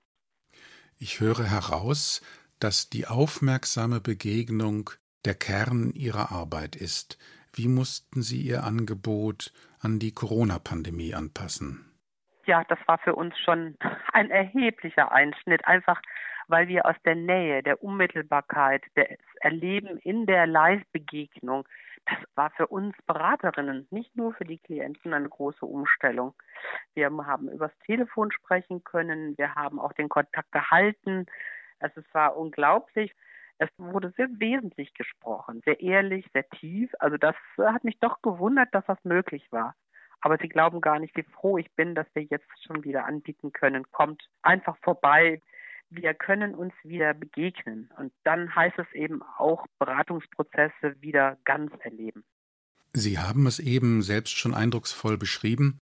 Ich 0.98 1.20
höre 1.20 1.44
heraus, 1.44 2.22
dass 2.60 2.88
die 2.88 3.06
aufmerksame 3.06 4.00
Begegnung 4.00 4.90
der 5.24 5.34
Kern 5.34 5.92
Ihrer 5.92 6.32
Arbeit 6.32 6.76
ist. 6.76 7.18
Wie 7.52 7.68
mussten 7.68 8.22
Sie 8.22 8.40
Ihr 8.40 8.64
Angebot 8.64 9.52
an 9.80 9.98
die 9.98 10.12
Corona-Pandemie 10.12 11.14
anpassen? 11.14 11.84
Ja, 12.46 12.64
das 12.64 12.78
war 12.86 12.98
für 12.98 13.14
uns 13.14 13.38
schon 13.38 13.76
ein 14.12 14.30
erheblicher 14.30 15.12
Einschnitt, 15.12 15.66
einfach 15.66 16.00
weil 16.48 16.68
wir 16.68 16.86
aus 16.86 16.96
der 17.04 17.14
Nähe, 17.14 17.62
der 17.62 17.82
Unmittelbarkeit, 17.82 18.82
des 18.96 19.18
Erleben 19.40 19.98
in 19.98 20.26
der 20.26 20.46
Live-Begegnung, 20.46 21.66
das 22.06 22.18
war 22.34 22.50
für 22.50 22.66
uns 22.66 22.94
Beraterinnen, 23.06 23.86
nicht 23.90 24.14
nur 24.14 24.34
für 24.34 24.44
die 24.44 24.58
Klienten, 24.58 25.14
eine 25.14 25.28
große 25.28 25.64
Umstellung. 25.64 26.34
Wir 26.94 27.06
haben 27.06 27.48
übers 27.48 27.72
Telefon 27.86 28.30
sprechen 28.30 28.84
können, 28.84 29.36
wir 29.38 29.54
haben 29.54 29.80
auch 29.80 29.92
den 29.94 30.08
Kontakt 30.08 30.52
gehalten. 30.52 31.26
Also 31.80 32.00
es 32.00 32.14
war 32.14 32.36
unglaublich. 32.36 33.14
Es 33.58 33.70
wurde 33.78 34.12
sehr 34.16 34.28
wesentlich 34.38 34.92
gesprochen, 34.94 35.62
sehr 35.64 35.80
ehrlich, 35.80 36.26
sehr 36.32 36.48
tief. 36.50 36.92
Also 36.98 37.16
das 37.16 37.36
hat 37.58 37.84
mich 37.84 37.98
doch 38.00 38.20
gewundert, 38.20 38.68
dass 38.72 38.84
das 38.86 39.02
möglich 39.04 39.46
war. 39.50 39.74
Aber 40.20 40.38
Sie 40.38 40.48
glauben 40.48 40.80
gar 40.80 40.98
nicht, 40.98 41.16
wie 41.16 41.22
froh 41.22 41.58
ich 41.58 41.70
bin, 41.74 41.94
dass 41.94 42.06
wir 42.14 42.22
jetzt 42.22 42.48
schon 42.66 42.82
wieder 42.82 43.04
anbieten 43.04 43.52
können. 43.52 43.84
Kommt 43.92 44.28
einfach 44.42 44.76
vorbei. 44.78 45.40
Wir 45.96 46.12
können 46.14 46.54
uns 46.54 46.72
wieder 46.82 47.14
begegnen. 47.14 47.90
Und 47.98 48.12
dann 48.24 48.54
heißt 48.54 48.78
es 48.78 48.92
eben 48.94 49.22
auch 49.38 49.66
Beratungsprozesse 49.78 50.96
wieder 51.00 51.38
ganz 51.44 51.72
erleben. 51.80 52.24
Sie 52.92 53.18
haben 53.18 53.46
es 53.46 53.58
eben 53.58 54.02
selbst 54.02 54.36
schon 54.36 54.54
eindrucksvoll 54.54 55.18
beschrieben. 55.18 55.78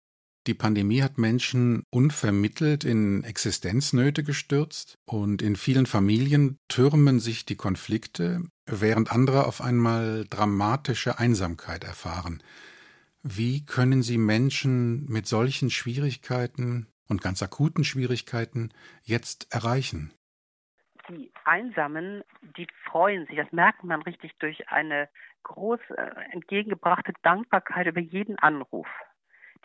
Die 0.45 0.53
Pandemie 0.53 1.01
hat 1.01 1.17
Menschen 1.17 1.83
unvermittelt 1.89 2.85
in 2.85 3.25
Existenznöte 3.25 4.23
gestürzt 4.23 4.95
und 5.05 5.41
in 5.41 5.57
vielen 5.57 5.85
Familien 5.85 6.57
türmen 6.69 7.19
sich 7.19 7.45
die 7.45 7.57
Konflikte, 7.57 8.43
während 8.65 9.11
andere 9.11 9.45
auf 9.45 9.59
einmal 9.61 10.25
dramatische 10.29 11.19
Einsamkeit 11.19 11.83
erfahren. 11.83 12.41
Wie 13.23 13.65
können 13.65 14.03
Sie 14.03 14.17
Menschen 14.17 15.05
mit 15.09 15.27
solchen 15.27 15.69
Schwierigkeiten 15.69 16.87
und 17.07 17.21
ganz 17.21 17.41
akuten 17.41 17.83
Schwierigkeiten 17.83 18.71
jetzt 19.03 19.53
erreichen? 19.53 20.13
Die 21.09 21.31
Einsamen, 21.45 22.23
die 22.57 22.67
freuen 22.85 23.25
sich, 23.27 23.37
das 23.37 23.51
merkt 23.51 23.83
man 23.83 24.01
richtig 24.01 24.33
durch 24.39 24.67
eine 24.69 25.07
groß 25.43 25.79
entgegengebrachte 26.31 27.13
Dankbarkeit 27.23 27.87
über 27.87 28.01
jeden 28.01 28.37
Anruf 28.37 28.87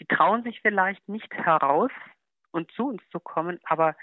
die 0.03 0.07
trauen 0.07 0.43
sich 0.43 0.61
vielleicht 0.61 1.09
nicht 1.09 1.33
heraus 1.33 1.91
und 2.51 2.71
zu 2.73 2.89
uns 2.89 3.03
zu 3.11 3.21
kommen, 3.21 3.61
aber 3.65 3.97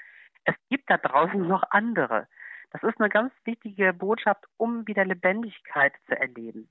es 0.45 0.55
gibt 0.69 0.89
da 0.89 0.97
draußen 0.97 1.47
noch 1.47 1.63
andere. 1.71 2.27
Das 2.71 2.83
ist 2.83 2.99
eine 2.99 3.09
ganz 3.09 3.33
wichtige 3.45 3.93
Botschaft, 3.93 4.45
um 4.57 4.87
wieder 4.87 5.05
Lebendigkeit 5.05 5.93
zu 6.07 6.17
erleben. 6.17 6.69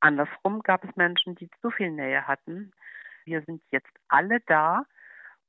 Andersrum 0.00 0.62
gab 0.62 0.84
es 0.84 0.94
Menschen, 0.96 1.34
die 1.34 1.50
zu 1.60 1.70
viel 1.70 1.90
Nähe 1.90 2.26
hatten. 2.26 2.72
Wir 3.24 3.42
sind 3.42 3.62
jetzt 3.70 3.90
alle 4.08 4.40
da 4.46 4.84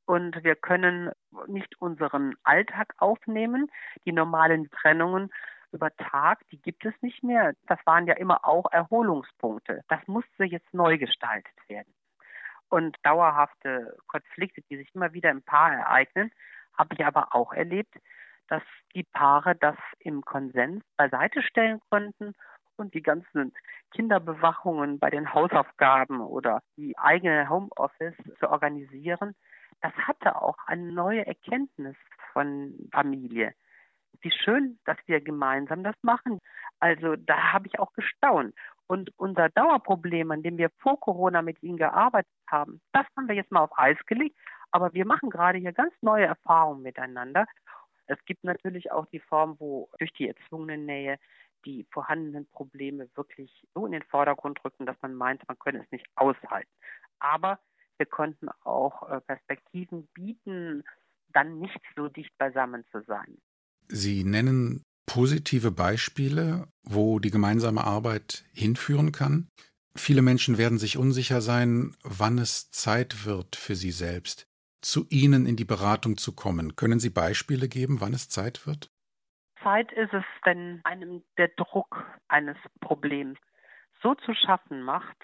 und 0.09 0.43
wir 0.43 0.55
können 0.55 1.11
nicht 1.45 1.79
unseren 1.79 2.33
Alltag 2.41 2.95
aufnehmen. 2.97 3.69
Die 4.05 4.11
normalen 4.11 4.67
Trennungen 4.71 5.29
über 5.71 5.95
Tag, 5.97 6.39
die 6.51 6.59
gibt 6.59 6.83
es 6.83 6.95
nicht 7.01 7.21
mehr. 7.21 7.53
Das 7.67 7.77
waren 7.85 8.07
ja 8.07 8.15
immer 8.15 8.43
auch 8.43 8.71
Erholungspunkte. 8.71 9.81
Das 9.87 9.99
musste 10.07 10.45
jetzt 10.45 10.73
neu 10.73 10.97
gestaltet 10.97 11.53
werden 11.67 11.93
und 12.69 12.97
dauerhafte 13.03 13.97
Konflikte, 14.07 14.63
die 14.63 14.77
sich 14.77 14.89
immer 14.95 15.13
wieder 15.13 15.29
im 15.29 15.43
Paar 15.43 15.73
ereignen, 15.73 16.31
habe 16.75 16.95
ich 16.95 17.05
aber 17.05 17.35
auch 17.35 17.53
erlebt, 17.53 17.93
dass 18.47 18.63
die 18.95 19.03
Paare 19.03 19.55
das 19.55 19.77
im 19.99 20.25
Konsens 20.25 20.83
beiseite 20.97 21.43
stellen 21.43 21.81
konnten 21.91 22.33
und 22.77 22.95
die 22.95 23.03
ganzen 23.03 23.53
Kinderbewachungen 23.91 24.97
bei 24.97 25.11
den 25.11 25.35
Hausaufgaben 25.35 26.19
oder 26.19 26.63
die 26.77 26.97
eigene 26.97 27.47
Homeoffice 27.47 28.15
zu 28.39 28.49
organisieren, 28.49 29.35
das 29.81 29.93
hatte 29.93 30.41
auch 30.41 30.57
eine 30.65 30.91
neue 30.91 31.25
Erkenntnis 31.25 31.95
von 32.33 32.75
Familie. 32.91 33.53
Wie 34.21 34.31
schön, 34.31 34.79
dass 34.85 34.97
wir 35.05 35.21
gemeinsam 35.21 35.83
das 35.83 35.95
machen. 36.01 36.39
Also 36.79 37.15
da 37.15 37.53
habe 37.53 37.67
ich 37.67 37.79
auch 37.79 37.93
gestaunt. 37.93 38.53
Und 38.87 39.11
unser 39.17 39.49
Dauerproblem, 39.49 40.31
an 40.31 40.43
dem 40.43 40.57
wir 40.57 40.71
vor 40.79 40.99
Corona 40.99 41.41
mit 41.41 41.61
Ihnen 41.61 41.77
gearbeitet 41.77 42.31
haben, 42.47 42.81
das 42.91 43.05
haben 43.15 43.27
wir 43.27 43.35
jetzt 43.35 43.51
mal 43.51 43.61
auf 43.61 43.77
Eis 43.77 43.97
gelegt. 44.07 44.35
Aber 44.71 44.93
wir 44.93 45.05
machen 45.05 45.29
gerade 45.29 45.59
hier 45.59 45.73
ganz 45.73 45.93
neue 46.01 46.25
Erfahrungen 46.25 46.81
miteinander. 46.81 47.45
Es 48.07 48.17
gibt 48.25 48.43
natürlich 48.43 48.91
auch 48.91 49.05
die 49.07 49.19
Form, 49.19 49.55
wo 49.59 49.89
durch 49.99 50.11
die 50.13 50.27
erzwungene 50.27 50.77
Nähe 50.77 51.17
die 51.65 51.85
vorhandenen 51.91 52.47
Probleme 52.47 53.09
wirklich 53.15 53.67
so 53.73 53.85
in 53.85 53.91
den 53.91 54.03
Vordergrund 54.03 54.63
rücken, 54.63 54.85
dass 54.85 54.97
man 55.01 55.13
meint, 55.13 55.47
man 55.47 55.59
könne 55.59 55.83
es 55.83 55.91
nicht 55.91 56.07
aushalten. 56.15 56.71
Aber 57.19 57.59
wir 57.99 58.07
konnten 58.07 58.49
auch 58.63 59.09
äh, 59.09 59.21
Perspektiven 59.21 60.07
bieten, 60.13 60.83
dann 61.33 61.59
nicht 61.59 61.79
so 61.95 62.07
dicht 62.07 62.35
beisammen 62.37 62.83
zu 62.91 63.03
sein. 63.03 63.37
Sie 63.87 64.23
nennen 64.23 64.83
positive 65.05 65.71
Beispiele, 65.71 66.67
wo 66.83 67.19
die 67.19 67.31
gemeinsame 67.31 67.83
Arbeit 67.83 68.45
hinführen 68.53 69.11
kann. 69.11 69.49
Viele 69.95 70.21
Menschen 70.21 70.57
werden 70.57 70.77
sich 70.77 70.97
unsicher 70.97 71.41
sein, 71.41 71.95
wann 72.03 72.37
es 72.37 72.71
Zeit 72.71 73.25
wird 73.25 73.55
für 73.55 73.75
sie 73.75 73.91
selbst, 73.91 74.47
zu 74.81 75.05
Ihnen 75.09 75.45
in 75.45 75.55
die 75.55 75.65
Beratung 75.65 76.17
zu 76.17 76.33
kommen. 76.35 76.75
Können 76.75 76.99
Sie 76.99 77.09
Beispiele 77.09 77.67
geben, 77.67 78.01
wann 78.01 78.13
es 78.13 78.29
Zeit 78.29 78.65
wird? 78.65 78.91
Zeit 79.63 79.91
ist 79.91 80.13
es, 80.13 80.23
wenn 80.43 80.79
einem 80.85 81.23
der 81.37 81.49
Druck 81.49 82.05
eines 82.27 82.55
Problems 82.79 83.37
so 84.01 84.15
zu 84.15 84.33
schaffen 84.33 84.83
macht, 84.83 85.17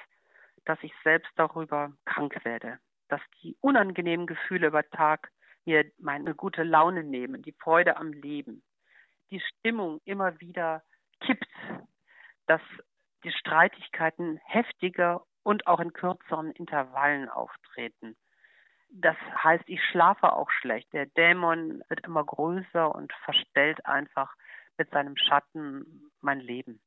dass 0.66 0.78
ich 0.82 0.94
selbst 1.04 1.32
darüber 1.36 1.94
krank 2.06 2.44
werde, 2.44 2.80
dass 3.08 3.22
die 3.42 3.56
unangenehmen 3.62 4.28
Gefühle 4.28 4.68
über 4.68 4.88
Tag 4.90 5.32
mir 5.66 5.86
meine 5.98 6.36
gute 6.36 6.64
Laune 6.64 7.04
nehmen, 7.04 7.42
die 7.42 7.54
Freude 7.54 7.98
am 7.98 8.12
Leben, 8.12 8.64
die 9.32 9.40
Stimmung 9.40 10.02
immer 10.06 10.40
wieder 10.40 10.84
kippt, 11.22 11.50
dass 12.48 12.62
die 13.24 13.32
Streitigkeiten 13.32 14.40
heftiger 14.46 15.24
und 15.44 15.68
auch 15.68 15.80
in 15.80 15.94
kürzeren 15.94 16.52
Intervallen 16.52 17.30
auftreten. 17.30 18.16
Das 18.90 19.18
heißt, 19.44 19.64
ich 19.68 19.84
schlafe 19.84 20.34
auch 20.34 20.50
schlecht. 20.52 20.92
Der 20.94 21.08
Dämon 21.08 21.84
wird 21.90 22.06
immer 22.06 22.24
größer 22.24 22.94
und 22.94 23.12
verstellt 23.24 23.86
einfach 23.86 24.34
mit 24.78 24.90
seinem 24.92 25.18
Schatten 25.18 26.12
mein 26.22 26.40
Leben. 26.40 26.80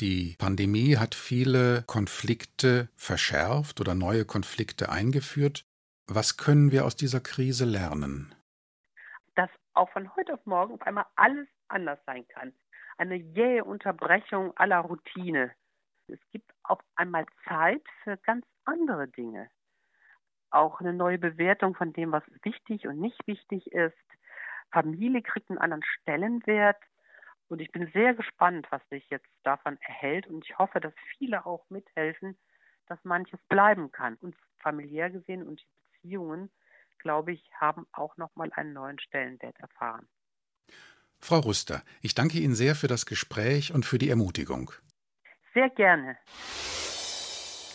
Die 0.00 0.34
Pandemie 0.38 0.96
hat 0.96 1.14
viele 1.14 1.84
Konflikte 1.86 2.88
verschärft 2.96 3.80
oder 3.80 3.94
neue 3.94 4.24
Konflikte 4.24 4.90
eingeführt. 4.90 5.64
Was 6.06 6.36
können 6.36 6.72
wir 6.72 6.84
aus 6.84 6.96
dieser 6.96 7.20
Krise 7.20 7.64
lernen? 7.64 8.34
dass 9.34 9.50
auch 9.74 9.90
von 9.90 10.14
heute 10.16 10.34
auf 10.34 10.46
morgen 10.46 10.74
auf 10.74 10.82
einmal 10.82 11.06
alles 11.16 11.48
anders 11.68 11.98
sein 12.06 12.26
kann. 12.28 12.52
Eine 12.96 13.16
jähe 13.16 13.64
Unterbrechung 13.64 14.56
aller 14.56 14.78
Routine. 14.78 15.52
Es 16.06 16.20
gibt 16.30 16.50
auf 16.62 16.78
einmal 16.96 17.26
Zeit 17.48 17.82
für 18.02 18.16
ganz 18.18 18.46
andere 18.64 19.08
Dinge. 19.08 19.50
Auch 20.50 20.80
eine 20.80 20.92
neue 20.92 21.18
Bewertung 21.18 21.74
von 21.74 21.92
dem, 21.92 22.12
was 22.12 22.22
wichtig 22.42 22.86
und 22.86 23.00
nicht 23.00 23.26
wichtig 23.26 23.72
ist. 23.72 23.96
Familie 24.70 25.22
kriegt 25.22 25.50
einen 25.50 25.58
anderen 25.58 25.82
Stellenwert. 25.82 26.80
Und 27.54 27.60
ich 27.60 27.70
bin 27.70 27.88
sehr 27.92 28.14
gespannt, 28.14 28.66
was 28.70 28.82
sich 28.90 29.08
jetzt 29.10 29.30
davon 29.44 29.78
erhält. 29.80 30.26
Und 30.26 30.44
ich 30.44 30.58
hoffe, 30.58 30.80
dass 30.80 30.92
viele 31.16 31.46
auch 31.46 31.64
mithelfen, 31.70 32.36
dass 32.88 32.98
manches 33.04 33.40
bleiben 33.48 33.92
kann. 33.92 34.16
Und 34.16 34.34
familiär 34.58 35.08
gesehen 35.08 35.46
und 35.46 35.60
die 35.60 35.66
Beziehungen 35.92 36.50
glaube 37.04 37.32
ich, 37.32 37.42
haben 37.60 37.86
auch 37.92 38.16
nochmal 38.16 38.50
einen 38.54 38.72
neuen 38.72 38.98
Stellenwert 38.98 39.56
erfahren. 39.60 40.08
Frau 41.20 41.38
Ruster, 41.38 41.84
ich 42.02 42.16
danke 42.16 42.38
Ihnen 42.38 42.56
sehr 42.56 42.74
für 42.74 42.88
das 42.88 43.06
Gespräch 43.06 43.72
und 43.72 43.86
für 43.86 43.98
die 43.98 44.10
Ermutigung. 44.10 44.72
Sehr 45.52 45.70
gerne. 45.70 46.16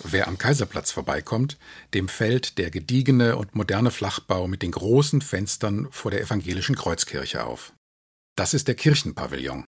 Wer 0.03 0.27
am 0.27 0.37
Kaiserplatz 0.37 0.91
vorbeikommt, 0.91 1.57
dem 1.93 2.09
fällt 2.09 2.57
der 2.57 2.69
gediegene 2.71 3.37
und 3.37 3.55
moderne 3.55 3.91
Flachbau 3.91 4.47
mit 4.47 4.61
den 4.61 4.71
großen 4.71 5.21
Fenstern 5.21 5.87
vor 5.91 6.11
der 6.11 6.21
evangelischen 6.21 6.75
Kreuzkirche 6.75 7.45
auf. 7.45 7.73
Das 8.35 8.53
ist 8.53 8.67
der 8.67 8.75
Kirchenpavillon. 8.75 9.65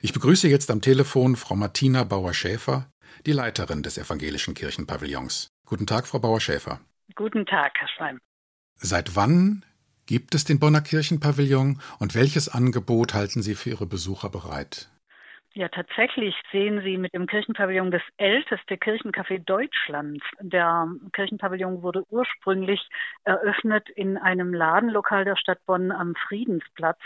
Ich 0.00 0.12
begrüße 0.12 0.48
jetzt 0.48 0.70
am 0.70 0.80
Telefon 0.80 1.34
Frau 1.34 1.56
Martina 1.56 2.04
Bauer-Schäfer, 2.04 2.88
die 3.26 3.32
Leiterin 3.32 3.82
des 3.82 3.98
evangelischen 3.98 4.54
Kirchenpavillons. 4.54 5.48
Guten 5.66 5.86
Tag, 5.88 6.06
Frau 6.06 6.20
Bauer-Schäfer. 6.20 6.80
Guten 7.16 7.44
Tag, 7.46 7.72
Herr 7.76 7.88
Schleim. 7.88 8.18
Seit 8.76 9.16
wann 9.16 9.64
gibt 10.06 10.36
es 10.36 10.44
den 10.44 10.60
Bonner 10.60 10.82
Kirchenpavillon 10.82 11.80
und 11.98 12.14
welches 12.14 12.48
Angebot 12.48 13.12
halten 13.12 13.42
Sie 13.42 13.56
für 13.56 13.70
Ihre 13.70 13.86
Besucher 13.86 14.30
bereit? 14.30 14.88
Ja, 15.58 15.66
tatsächlich 15.68 16.36
sehen 16.52 16.82
Sie 16.82 16.96
mit 16.98 17.14
dem 17.14 17.26
Kirchenpavillon 17.26 17.90
das 17.90 18.02
älteste 18.16 18.76
Kirchencafé 18.76 19.44
Deutschlands. 19.44 20.24
Der 20.38 20.86
Kirchenpavillon 21.12 21.82
wurde 21.82 22.04
ursprünglich 22.10 22.80
eröffnet 23.24 23.90
in 23.90 24.16
einem 24.18 24.54
Ladenlokal 24.54 25.24
der 25.24 25.34
Stadt 25.34 25.58
Bonn 25.66 25.90
am 25.90 26.14
Friedensplatz 26.14 27.00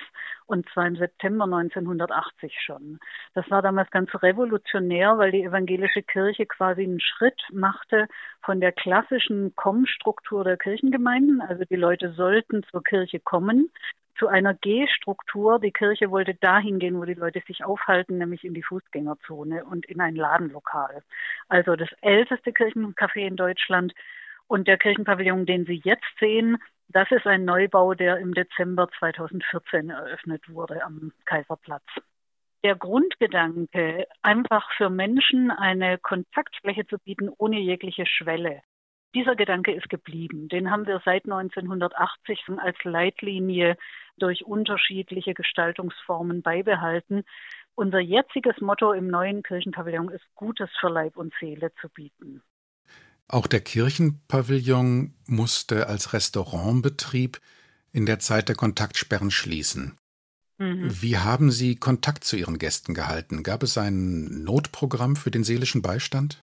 und 0.44 0.68
zwar 0.68 0.86
im 0.86 0.96
September 0.96 1.44
1980 1.44 2.52
schon. 2.62 3.00
Das 3.32 3.50
war 3.50 3.62
damals 3.62 3.90
ganz 3.90 4.10
revolutionär, 4.22 5.16
weil 5.16 5.32
die 5.32 5.44
evangelische 5.44 6.02
Kirche 6.02 6.44
quasi 6.44 6.82
einen 6.82 7.00
Schritt 7.00 7.40
machte 7.54 8.06
von 8.42 8.60
der 8.60 8.72
klassischen 8.72 9.56
Kommstruktur 9.56 10.44
der 10.44 10.58
Kirchengemeinden. 10.58 11.40
Also 11.40 11.64
die 11.64 11.76
Leute 11.76 12.12
sollten 12.12 12.64
zur 12.64 12.84
Kirche 12.84 13.18
kommen 13.18 13.70
zu 14.18 14.28
einer 14.28 14.54
G-Struktur. 14.54 15.58
Die 15.58 15.72
Kirche 15.72 16.10
wollte 16.10 16.34
dahin 16.34 16.78
gehen, 16.78 16.98
wo 16.98 17.04
die 17.04 17.14
Leute 17.14 17.42
sich 17.46 17.64
aufhalten, 17.64 18.18
nämlich 18.18 18.44
in 18.44 18.54
die 18.54 18.62
Fußgängerzone 18.62 19.64
und 19.64 19.86
in 19.86 20.00
ein 20.00 20.16
Ladenlokal. 20.16 21.02
Also 21.48 21.76
das 21.76 21.90
älteste 22.00 22.50
Kirchencafé 22.50 23.26
in 23.26 23.36
Deutschland. 23.36 23.94
Und 24.46 24.68
der 24.68 24.78
Kirchenpavillon, 24.78 25.46
den 25.46 25.64
Sie 25.64 25.80
jetzt 25.84 26.18
sehen, 26.20 26.58
das 26.88 27.10
ist 27.10 27.26
ein 27.26 27.44
Neubau, 27.44 27.94
der 27.94 28.18
im 28.18 28.34
Dezember 28.34 28.88
2014 28.98 29.90
eröffnet 29.90 30.48
wurde 30.48 30.84
am 30.84 31.12
Kaiserplatz. 31.24 31.86
Der 32.64 32.76
Grundgedanke, 32.76 34.06
einfach 34.20 34.70
für 34.76 34.90
Menschen 34.90 35.50
eine 35.50 35.98
Kontaktfläche 35.98 36.86
zu 36.86 36.98
bieten 36.98 37.30
ohne 37.38 37.58
jegliche 37.58 38.06
Schwelle, 38.06 38.62
dieser 39.14 39.36
Gedanke 39.36 39.72
ist 39.72 39.88
geblieben. 39.88 40.48
Den 40.48 40.70
haben 40.70 40.86
wir 40.86 41.00
seit 41.04 41.24
1980 41.24 42.44
als 42.58 42.76
Leitlinie 42.84 43.76
durch 44.18 44.44
unterschiedliche 44.44 45.34
Gestaltungsformen 45.34 46.42
beibehalten. 46.42 47.24
Unser 47.74 48.00
jetziges 48.00 48.60
Motto 48.60 48.92
im 48.92 49.08
neuen 49.08 49.42
Kirchenpavillon 49.42 50.10
ist 50.10 50.24
Gutes 50.34 50.70
für 50.80 50.88
Leib 50.88 51.16
und 51.16 51.32
Seele 51.40 51.72
zu 51.80 51.88
bieten. 51.88 52.42
Auch 53.28 53.46
der 53.46 53.60
Kirchenpavillon 53.60 55.14
musste 55.26 55.86
als 55.86 56.12
Restaurantbetrieb 56.12 57.40
in 57.92 58.06
der 58.06 58.18
Zeit 58.18 58.48
der 58.48 58.56
Kontaktsperren 58.56 59.30
schließen. 59.30 59.98
Mhm. 60.58 61.02
Wie 61.02 61.18
haben 61.18 61.50
Sie 61.50 61.76
Kontakt 61.76 62.24
zu 62.24 62.36
Ihren 62.36 62.58
Gästen 62.58 62.94
gehalten? 62.94 63.42
Gab 63.42 63.62
es 63.62 63.78
ein 63.78 64.44
Notprogramm 64.44 65.16
für 65.16 65.30
den 65.30 65.44
seelischen 65.44 65.82
Beistand? 65.82 66.42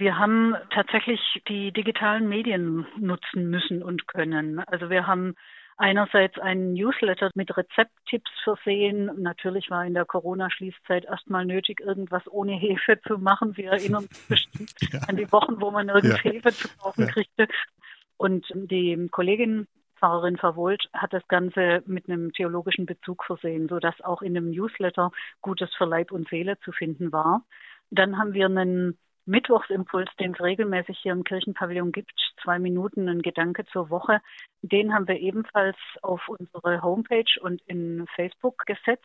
Wir 0.00 0.18
haben 0.18 0.56
tatsächlich 0.70 1.20
die 1.46 1.72
digitalen 1.72 2.26
Medien 2.26 2.86
nutzen 2.96 3.50
müssen 3.50 3.82
und 3.82 4.08
können. 4.08 4.58
Also 4.60 4.88
wir 4.88 5.06
haben 5.06 5.34
einerseits 5.76 6.38
einen 6.38 6.72
Newsletter 6.72 7.30
mit 7.34 7.54
Rezepttipps 7.54 8.30
versehen. 8.42 9.10
Natürlich 9.18 9.68
war 9.68 9.84
in 9.84 9.92
der 9.92 10.06
Corona-Schließzeit 10.06 11.04
erstmal 11.04 11.44
nötig, 11.44 11.80
irgendwas 11.80 12.22
ohne 12.30 12.52
Hefe 12.52 12.98
zu 13.06 13.18
machen. 13.18 13.58
Wir 13.58 13.72
erinnern 13.72 14.04
uns 14.04 14.18
bestimmt 14.28 14.72
ja. 14.90 15.00
an 15.06 15.16
die 15.16 15.30
Wochen, 15.32 15.60
wo 15.60 15.70
man 15.70 15.84
nirgends 15.84 16.24
ja. 16.24 16.32
Hefe 16.32 16.50
zu 16.50 16.68
kaufen 16.78 17.02
ja. 17.02 17.12
kriegte. 17.12 17.46
Und 18.16 18.46
die 18.54 19.06
Kollegin 19.10 19.66
Pfarrerin 19.98 20.38
Verwohlt 20.38 20.88
hat 20.94 21.12
das 21.12 21.28
Ganze 21.28 21.82
mit 21.84 22.08
einem 22.08 22.32
theologischen 22.32 22.86
Bezug 22.86 23.22
versehen, 23.24 23.68
sodass 23.68 24.00
auch 24.00 24.22
in 24.22 24.32
dem 24.32 24.50
Newsletter 24.50 25.10
Gutes 25.42 25.74
für 25.76 25.84
Leib 25.84 26.10
und 26.10 26.26
Seele 26.30 26.58
zu 26.60 26.72
finden 26.72 27.12
war. 27.12 27.44
Dann 27.90 28.16
haben 28.16 28.32
wir 28.32 28.46
einen 28.46 28.98
Mittwochsimpuls, 29.30 30.10
den 30.18 30.32
es 30.32 30.40
regelmäßig 30.40 30.98
hier 30.98 31.12
im 31.12 31.24
Kirchenpavillon 31.24 31.92
gibt, 31.92 32.12
zwei 32.42 32.58
Minuten, 32.58 33.08
ein 33.08 33.22
Gedanke 33.22 33.64
zur 33.66 33.88
Woche. 33.88 34.20
Den 34.62 34.92
haben 34.92 35.06
wir 35.06 35.18
ebenfalls 35.18 35.76
auf 36.02 36.28
unsere 36.28 36.82
Homepage 36.82 37.40
und 37.40 37.62
in 37.66 38.06
Facebook 38.16 38.66
gesetzt. 38.66 39.04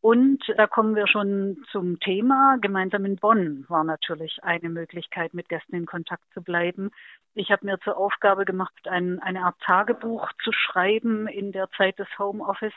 Und 0.00 0.44
da 0.56 0.68
kommen 0.68 0.94
wir 0.94 1.08
schon 1.08 1.64
zum 1.72 1.98
Thema. 1.98 2.58
Gemeinsam 2.60 3.04
in 3.04 3.16
Bonn 3.16 3.64
war 3.68 3.82
natürlich 3.82 4.38
eine 4.44 4.68
Möglichkeit, 4.68 5.34
mit 5.34 5.48
Gästen 5.48 5.74
in 5.74 5.86
Kontakt 5.86 6.22
zu 6.32 6.42
bleiben. 6.42 6.92
Ich 7.34 7.50
habe 7.50 7.66
mir 7.66 7.80
zur 7.80 7.96
Aufgabe 7.96 8.44
gemacht, 8.44 8.86
ein, 8.86 9.18
eine 9.18 9.42
Art 9.42 9.58
Tagebuch 9.60 10.28
zu 10.44 10.52
schreiben 10.52 11.26
in 11.26 11.50
der 11.50 11.68
Zeit 11.76 11.98
des 11.98 12.08
Homeoffice 12.20 12.72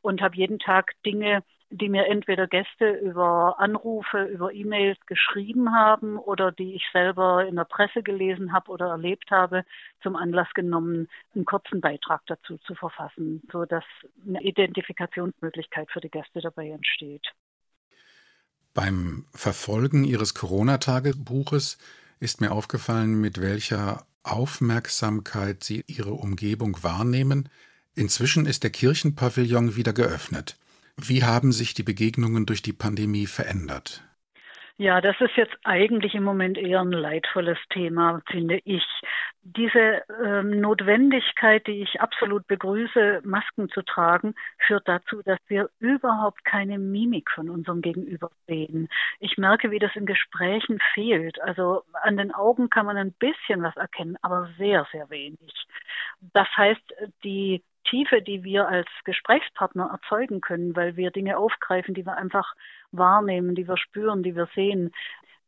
und 0.00 0.22
habe 0.22 0.36
jeden 0.36 0.60
Tag 0.60 0.92
Dinge 1.04 1.42
die 1.70 1.88
mir 1.88 2.06
entweder 2.06 2.48
Gäste 2.48 2.90
über 2.90 3.60
Anrufe, 3.60 4.24
über 4.24 4.52
E-Mails 4.52 4.98
geschrieben 5.06 5.72
haben 5.72 6.18
oder 6.18 6.50
die 6.50 6.74
ich 6.74 6.84
selber 6.92 7.46
in 7.46 7.54
der 7.56 7.64
Presse 7.64 8.02
gelesen 8.02 8.52
habe 8.52 8.70
oder 8.72 8.88
erlebt 8.88 9.30
habe, 9.30 9.64
zum 10.02 10.16
Anlass 10.16 10.48
genommen, 10.54 11.08
einen 11.34 11.44
kurzen 11.44 11.80
Beitrag 11.80 12.22
dazu 12.26 12.58
zu 12.58 12.74
verfassen, 12.74 13.42
so 13.52 13.64
dass 13.64 13.84
eine 14.26 14.42
Identifikationsmöglichkeit 14.42 15.88
für 15.92 16.00
die 16.00 16.10
Gäste 16.10 16.40
dabei 16.40 16.70
entsteht. 16.70 17.26
Beim 18.74 19.26
Verfolgen 19.32 20.04
Ihres 20.04 20.34
Corona-Tagebuches 20.34 21.78
ist 22.18 22.40
mir 22.40 22.50
aufgefallen, 22.50 23.20
mit 23.20 23.40
welcher 23.40 24.06
Aufmerksamkeit 24.24 25.62
Sie 25.62 25.84
Ihre 25.86 26.12
Umgebung 26.12 26.82
wahrnehmen. 26.82 27.48
Inzwischen 27.94 28.46
ist 28.46 28.62
der 28.64 28.70
Kirchenpavillon 28.70 29.76
wieder 29.76 29.92
geöffnet. 29.92 30.56
Wie 31.08 31.24
haben 31.24 31.52
sich 31.52 31.74
die 31.74 31.82
Begegnungen 31.82 32.46
durch 32.46 32.62
die 32.62 32.72
Pandemie 32.72 33.26
verändert? 33.26 34.02
Ja, 34.80 35.02
das 35.02 35.14
ist 35.20 35.36
jetzt 35.36 35.54
eigentlich 35.62 36.14
im 36.14 36.24
Moment 36.24 36.56
eher 36.56 36.80
ein 36.80 36.90
leidvolles 36.90 37.58
Thema, 37.68 38.22
finde 38.30 38.60
ich. 38.64 38.82
Diese 39.42 40.02
ähm, 40.24 40.58
Notwendigkeit, 40.58 41.66
die 41.66 41.82
ich 41.82 42.00
absolut 42.00 42.46
begrüße, 42.46 43.20
Masken 43.22 43.68
zu 43.68 43.82
tragen, 43.82 44.34
führt 44.66 44.88
dazu, 44.88 45.20
dass 45.22 45.38
wir 45.48 45.68
überhaupt 45.80 46.46
keine 46.46 46.78
Mimik 46.78 47.30
von 47.30 47.50
unserem 47.50 47.82
Gegenüber 47.82 48.30
sehen. 48.46 48.88
Ich 49.18 49.36
merke, 49.36 49.70
wie 49.70 49.80
das 49.80 49.94
in 49.96 50.06
Gesprächen 50.06 50.78
fehlt. 50.94 51.38
Also 51.42 51.82
an 52.02 52.16
den 52.16 52.32
Augen 52.32 52.70
kann 52.70 52.86
man 52.86 52.96
ein 52.96 53.12
bisschen 53.12 53.62
was 53.62 53.76
erkennen, 53.76 54.16
aber 54.22 54.48
sehr, 54.56 54.86
sehr 54.92 55.10
wenig. 55.10 55.66
Das 56.32 56.48
heißt, 56.56 56.94
die 57.22 57.62
Tiefe, 57.84 58.22
die 58.22 58.44
wir 58.44 58.68
als 58.68 58.88
Gesprächspartner 59.04 59.90
erzeugen 59.92 60.40
können, 60.40 60.76
weil 60.76 60.96
wir 60.96 61.10
Dinge 61.10 61.38
aufgreifen, 61.38 61.94
die 61.94 62.06
wir 62.06 62.16
einfach 62.16 62.54
wahrnehmen, 62.92 63.54
die 63.54 63.66
wir 63.66 63.76
spüren, 63.76 64.22
die 64.22 64.36
wir 64.36 64.48
sehen, 64.54 64.92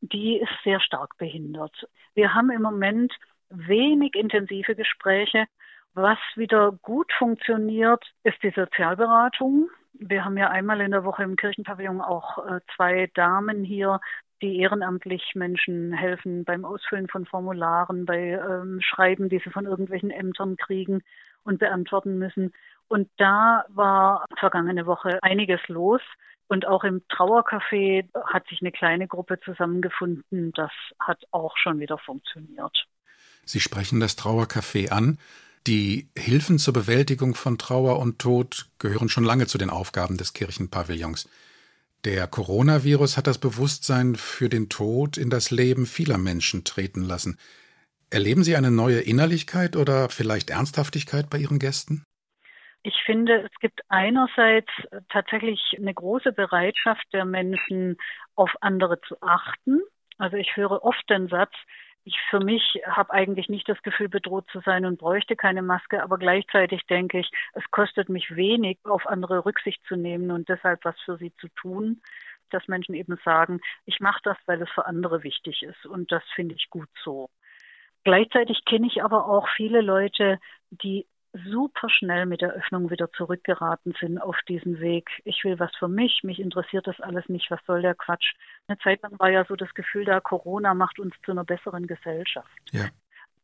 die 0.01 0.38
ist 0.38 0.53
sehr 0.64 0.81
stark 0.81 1.16
behindert. 1.18 1.87
Wir 2.14 2.35
haben 2.35 2.51
im 2.51 2.62
Moment 2.62 3.12
wenig 3.51 4.14
intensive 4.14 4.75
Gespräche. 4.75 5.47
Was 5.95 6.18
wieder 6.37 6.73
gut 6.83 7.12
funktioniert, 7.18 8.05
ist 8.25 8.42
die 8.42 8.51
Sozialberatung. 8.51 9.68
Wir 9.92 10.25
haben 10.25 10.38
ja 10.38 10.49
einmal 10.49 10.81
in 10.81 10.90
der 10.90 11.05
Woche 11.05 11.23
im 11.23 11.37
Kirchenpavillon 11.37 12.01
auch 12.01 12.38
äh, 12.47 12.61
zwei 12.75 13.11
Damen 13.14 13.62
hier, 13.62 14.01
die 14.40 14.59
ehrenamtlich 14.59 15.35
Menschen 15.35 15.92
helfen 15.92 16.45
beim 16.45 16.64
Ausfüllen 16.64 17.09
von 17.09 17.27
Formularen, 17.27 18.07
bei 18.07 18.31
ähm, 18.31 18.81
Schreiben, 18.81 19.29
die 19.29 19.38
sie 19.38 19.51
von 19.51 19.66
irgendwelchen 19.66 20.11
Ämtern 20.11 20.57
kriegen 20.57 21.03
und 21.45 21.59
beantworten 21.59 22.19
müssen. 22.19 22.53
Und 22.89 23.09
da 23.17 23.65
war 23.69 24.27
vergangene 24.39 24.87
Woche 24.87 25.19
einiges 25.23 25.61
los. 25.69 26.01
Und 26.49 26.67
auch 26.67 26.85
im 26.85 27.03
Trauercafé 27.09 28.07
hat 28.27 28.47
sich 28.49 28.61
eine 28.61 28.73
kleine 28.73 29.09
Gruppe 29.09 29.41
zusammengefunden. 29.41 30.53
Das 30.53 30.73
hat 31.01 31.25
auch 31.31 31.57
schon 31.57 31.81
wieder 31.81 31.99
funktioniert. 31.99 32.87
Sie 33.45 33.61
sprechen 33.61 34.01
das 34.01 34.19
Trauercafé 34.19 34.91
an. 34.91 35.19
Die 35.67 36.09
Hilfen 36.19 36.59
zur 36.59 36.75
Bewältigung 36.75 37.35
von 37.35 37.57
Trauer 37.57 37.99
und 38.01 38.19
Tod 38.19 38.67
gehören 38.79 39.09
schon 39.09 39.25
lange 39.25 39.47
zu 39.47 39.59
den 39.59 39.71
Aufgaben 39.71 40.17
des 40.17 40.33
Kirchenpavillons. 40.33 41.29
Der 42.05 42.27
Coronavirus 42.27 43.17
hat 43.17 43.29
das 43.29 43.39
Bewusstsein 43.39 44.17
für 44.17 44.49
den 44.49 44.69
Tod 44.69 45.17
in 45.17 45.31
das 45.31 45.53
Leben 45.53 45.87
vieler 45.87 46.19
Menschen 46.19 46.65
treten 46.65 47.03
lassen. 47.03 47.39
Erleben 48.12 48.42
Sie 48.44 48.57
eine 48.57 48.70
neue 48.70 49.01
Innerlichkeit 49.01 49.75
oder 49.75 50.11
vielleicht 50.11 50.51
Ernsthaftigkeit 50.51 51.31
bei 51.31 51.38
Ihren 51.38 51.59
Gästen? 51.59 52.05
Ich 52.83 52.94
finde, 53.07 53.40
es 53.51 53.59
gibt 53.61 53.81
einerseits 53.88 54.68
tatsächlich 55.09 55.59
eine 55.79 55.94
große 55.94 56.33
Bereitschaft 56.33 57.07
der 57.14 57.25
Menschen, 57.25 57.96
auf 58.35 58.51
andere 58.61 59.01
zu 59.01 59.16
achten. 59.22 59.81
Also 60.18 60.37
ich 60.37 60.57
höre 60.57 60.85
oft 60.85 61.09
den 61.09 61.29
Satz, 61.29 61.55
ich 62.05 62.18
für 62.29 62.40
mich 62.40 62.83
habe 62.85 63.14
eigentlich 63.14 63.48
nicht 63.48 63.66
das 63.66 63.81
Gefühl, 63.83 64.11
bedroht 64.11 64.44
zu 64.53 64.61
sein 64.61 64.85
und 64.85 64.98
bräuchte 64.98 65.35
keine 65.35 65.62
Maske, 65.62 66.03
aber 66.03 66.18
gleichzeitig 66.18 66.83
denke 66.90 67.20
ich, 67.20 67.31
es 67.55 67.64
kostet 67.70 68.11
mich 68.11 68.37
wenig, 68.37 68.79
auf 68.85 69.07
andere 69.07 69.46
Rücksicht 69.46 69.81
zu 69.88 69.96
nehmen 69.96 70.31
und 70.33 70.51
deshalb 70.51 70.85
was 70.85 71.01
für 71.01 71.16
sie 71.16 71.33
zu 71.37 71.48
tun. 71.48 72.03
dass 72.51 72.68
Menschen 72.68 72.94
eben 72.94 73.18
sagen, 73.25 73.61
ich 73.87 74.01
mache 74.01 74.20
das, 74.25 74.37
weil 74.44 74.61
es 74.61 74.68
für 74.68 74.85
andere 74.85 75.22
wichtig 75.22 75.62
ist. 75.62 75.87
Und 75.87 76.12
das 76.12 76.22
finde 76.35 76.55
ich 76.55 76.68
gut 76.68 76.90
so. 77.03 77.31
Gleichzeitig 78.05 78.65
kenne 78.65 78.87
ich 78.87 79.03
aber 79.03 79.27
auch 79.27 79.49
viele 79.57 79.81
Leute, 79.81 80.38
die 80.71 81.07
super 81.33 81.88
schnell 81.88 82.27
mit 82.27 82.43
der 82.43 82.53
Öffnung 82.53 82.91
wieder 82.91 83.11
zurückgeraten 83.12 83.95
sind 83.99 84.19
auf 84.19 84.37
diesen 84.49 84.81
Weg. 84.81 85.09
Ich 85.25 85.45
will 85.45 85.59
was 85.59 85.75
für 85.77 85.88
mich, 85.88 86.21
mich 86.23 86.38
interessiert 86.38 86.87
das 86.87 87.01
alles 87.01 87.29
nicht, 87.29 87.51
was 87.51 87.61
soll 87.67 87.83
der 87.83 87.95
Quatsch. 87.95 88.35
Eine 88.69 88.79
Zeit 88.79 89.03
lang 89.03 89.19
war 89.19 89.31
ja 89.31 89.45
so 89.47 89.57
das 89.57 89.73
Gefühl 89.75 90.05
da, 90.05 90.21
Corona 90.21 90.75
macht 90.75 90.99
uns 90.99 91.15
zu 91.25 91.33
einer 91.33 91.45
besseren 91.45 91.87
Gesellschaft. 91.87 92.51
Ja. 92.73 92.88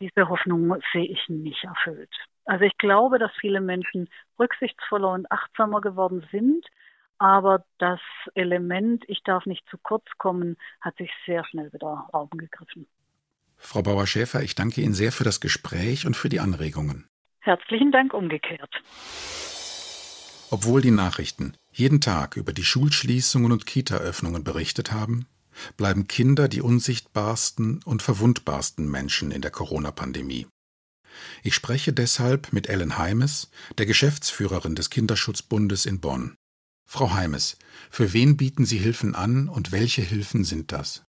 Diese 0.01 0.29
Hoffnung 0.29 0.77
sehe 0.93 1.07
ich 1.07 1.29
nicht 1.29 1.65
erfüllt. 1.65 2.15
Also 2.45 2.65
ich 2.65 2.77
glaube, 2.79 3.19
dass 3.19 3.33
viele 3.41 3.61
Menschen 3.61 4.09
rücksichtsvoller 4.39 5.11
und 5.13 5.31
achtsamer 5.31 5.81
geworden 5.81 6.27
sind, 6.31 6.67
aber 7.19 7.65
das 7.79 8.01
Element, 8.35 9.05
ich 9.09 9.23
darf 9.25 9.45
nicht 9.45 9.69
zu 9.69 9.77
kurz 9.79 10.05
kommen, 10.19 10.57
hat 10.81 10.97
sich 10.97 11.11
sehr 11.27 11.45
schnell 11.45 11.73
wieder 11.73 12.09
Raum 12.15 12.31
gegriffen. 12.31 12.87
Frau 13.59 13.83
Bauer-Schäfer, 13.83 14.43
ich 14.43 14.55
danke 14.55 14.81
Ihnen 14.81 14.95
sehr 14.95 15.13
für 15.13 15.25
das 15.25 15.41
Gespräch 15.41 16.07
und 16.07 16.17
für 16.17 16.29
die 16.29 16.41
Anregungen. 16.41 17.07
Herzlichen 17.41 17.93
Dank 17.93 18.15
umgekehrt. 18.15 18.73
Obwohl 20.51 20.81
die 20.81 20.91
Nachrichten 20.91 21.55
jeden 21.73 22.01
Tag 22.01 22.37
über 22.37 22.53
die 22.53 22.65
Schulschließungen 22.65 23.53
und 23.53 23.67
Kitaöffnungen 23.67 24.45
berichtet 24.45 24.93
haben, 24.93 25.27
bleiben 25.77 26.09
Kinder 26.09 26.49
die 26.49 26.63
unsichtbarsten 26.63 27.83
und 27.85 28.03
verwundbarsten 28.03 28.91
Menschen 28.91 29.31
in 29.31 29.43
der 29.43 29.51
Corona-Pandemie. 29.51 30.47
Ich 31.43 31.55
spreche 31.55 31.93
deshalb 31.93 32.53
mit 32.53 32.69
Ellen 32.69 32.97
Heimes, 32.97 33.51
der 33.77 33.87
Geschäftsführerin 33.87 34.75
des 34.75 34.89
Kinderschutzbundes 34.91 35.85
in 35.85 36.01
Bonn. 36.01 36.37
Frau 36.87 37.13
Heimes, 37.13 37.59
für 37.91 38.13
wen 38.13 38.37
bieten 38.37 38.65
Sie 38.65 38.79
Hilfen 38.79 39.15
an 39.15 39.49
und 39.49 39.73
welche 39.73 40.03
Hilfen 40.03 40.45
sind 40.45 40.73
das? 40.73 41.05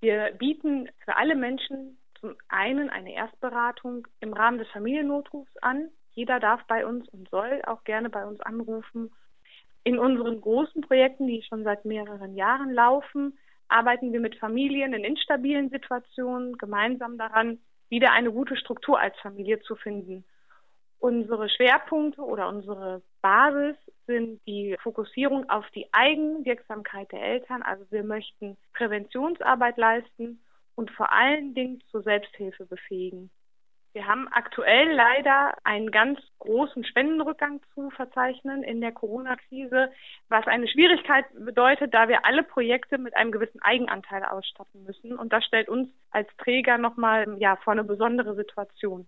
Wir 0.00 0.32
bieten 0.38 0.88
für 1.04 1.16
alle 1.16 1.36
Menschen 1.36 1.98
zum 2.20 2.34
einen 2.48 2.90
eine 2.90 3.12
Erstberatung 3.14 4.06
im 4.20 4.32
Rahmen 4.32 4.58
des 4.58 4.68
Familiennotrufs 4.68 5.56
an. 5.58 5.90
Jeder 6.12 6.40
darf 6.40 6.62
bei 6.66 6.86
uns 6.86 7.08
und 7.10 7.28
soll 7.28 7.62
auch 7.66 7.84
gerne 7.84 8.10
bei 8.10 8.24
uns 8.26 8.40
anrufen. 8.40 9.10
In 9.84 9.98
unseren 9.98 10.40
großen 10.40 10.82
Projekten, 10.82 11.26
die 11.26 11.42
schon 11.42 11.64
seit 11.64 11.84
mehreren 11.84 12.34
Jahren 12.34 12.72
laufen, 12.72 13.38
arbeiten 13.68 14.12
wir 14.12 14.20
mit 14.20 14.36
Familien 14.36 14.92
in 14.92 15.04
instabilen 15.04 15.70
Situationen 15.70 16.58
gemeinsam 16.58 17.16
daran, 17.16 17.58
wieder 17.88 18.12
eine 18.12 18.32
gute 18.32 18.56
Struktur 18.56 18.98
als 18.98 19.16
Familie 19.20 19.60
zu 19.60 19.76
finden. 19.76 20.24
Unsere 21.00 21.48
Schwerpunkte 21.48 22.20
oder 22.20 22.48
unsere 22.48 23.00
Basis 23.22 23.76
sind 24.06 24.38
die 24.46 24.76
Fokussierung 24.82 25.48
auf 25.48 25.64
die 25.70 25.88
Eigenwirksamkeit 25.92 27.10
der 27.10 27.22
Eltern. 27.22 27.62
Also 27.62 27.86
wir 27.90 28.04
möchten 28.04 28.58
Präventionsarbeit 28.74 29.78
leisten 29.78 30.42
und 30.74 30.90
vor 30.90 31.10
allen 31.10 31.54
Dingen 31.54 31.82
zur 31.90 32.02
Selbsthilfe 32.02 32.66
befähigen. 32.66 33.30
Wir 33.94 34.06
haben 34.06 34.28
aktuell 34.28 34.92
leider 34.92 35.54
einen 35.64 35.90
ganz 35.90 36.20
großen 36.38 36.84
Spendenrückgang 36.84 37.60
zu 37.74 37.88
verzeichnen 37.90 38.62
in 38.62 38.82
der 38.82 38.92
Corona-Krise, 38.92 39.90
was 40.28 40.46
eine 40.46 40.68
Schwierigkeit 40.68 41.24
bedeutet, 41.34 41.94
da 41.94 42.08
wir 42.08 42.26
alle 42.26 42.42
Projekte 42.42 42.98
mit 42.98 43.16
einem 43.16 43.32
gewissen 43.32 43.60
Eigenanteil 43.62 44.22
ausstatten 44.24 44.84
müssen. 44.84 45.18
Und 45.18 45.32
das 45.32 45.44
stellt 45.46 45.70
uns 45.70 45.88
als 46.10 46.28
Träger 46.36 46.76
nochmal 46.76 47.36
ja, 47.38 47.56
vor 47.56 47.72
eine 47.72 47.84
besondere 47.84 48.36
Situation. 48.36 49.06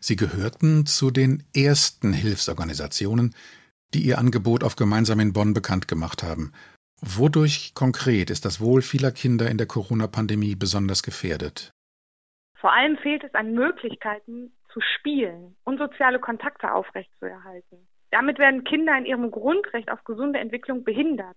Sie 0.00 0.16
gehörten 0.16 0.86
zu 0.86 1.10
den 1.10 1.44
ersten 1.54 2.12
Hilfsorganisationen, 2.12 3.34
die 3.94 4.00
ihr 4.00 4.18
Angebot 4.18 4.64
auf 4.64 4.76
Gemeinsam 4.76 5.20
in 5.20 5.32
Bonn 5.32 5.54
bekannt 5.54 5.88
gemacht 5.88 6.22
haben. 6.22 6.52
Wodurch 7.00 7.72
konkret 7.74 8.30
ist 8.30 8.44
das 8.44 8.60
Wohl 8.60 8.82
vieler 8.82 9.10
Kinder 9.10 9.50
in 9.50 9.58
der 9.58 9.66
Corona-Pandemie 9.66 10.54
besonders 10.54 11.02
gefährdet? 11.02 11.72
Vor 12.60 12.72
allem 12.72 12.98
fehlt 12.98 13.24
es 13.24 13.34
an 13.34 13.54
Möglichkeiten 13.54 14.52
zu 14.72 14.80
spielen 14.80 15.56
und 15.64 15.78
soziale 15.78 16.18
Kontakte 16.18 16.72
aufrechtzuerhalten. 16.72 17.88
Damit 18.10 18.38
werden 18.38 18.64
Kinder 18.64 18.96
in 18.98 19.06
ihrem 19.06 19.30
Grundrecht 19.30 19.90
auf 19.90 20.04
gesunde 20.04 20.38
Entwicklung 20.38 20.84
behindert. 20.84 21.36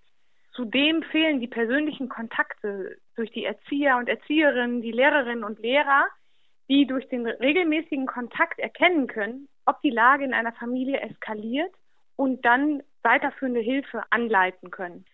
Zudem 0.54 1.02
fehlen 1.04 1.40
die 1.40 1.48
persönlichen 1.48 2.10
Kontakte 2.10 2.98
durch 3.16 3.32
die 3.32 3.46
Erzieher 3.46 3.98
und 3.98 4.10
Erzieherinnen, 4.10 4.82
die 4.82 4.92
Lehrerinnen 4.92 5.44
und 5.44 5.60
Lehrer, 5.60 6.08
die 6.74 6.88
durch 6.88 7.08
den 7.10 7.28
regelmäßigen 7.28 8.08
Kontakt 8.08 8.58
erkennen 8.58 9.06
können, 9.06 9.48
ob 9.66 9.80
die 9.84 9.92
Lage 9.92 10.24
in 10.24 10.34
einer 10.34 10.54
Familie 10.54 11.00
eskaliert 11.02 11.72
und 12.16 12.44
dann 12.46 12.82
weiterführende 13.04 13.60
Hilfe 13.60 14.02
anleiten 14.10 14.72
können. 14.72 15.06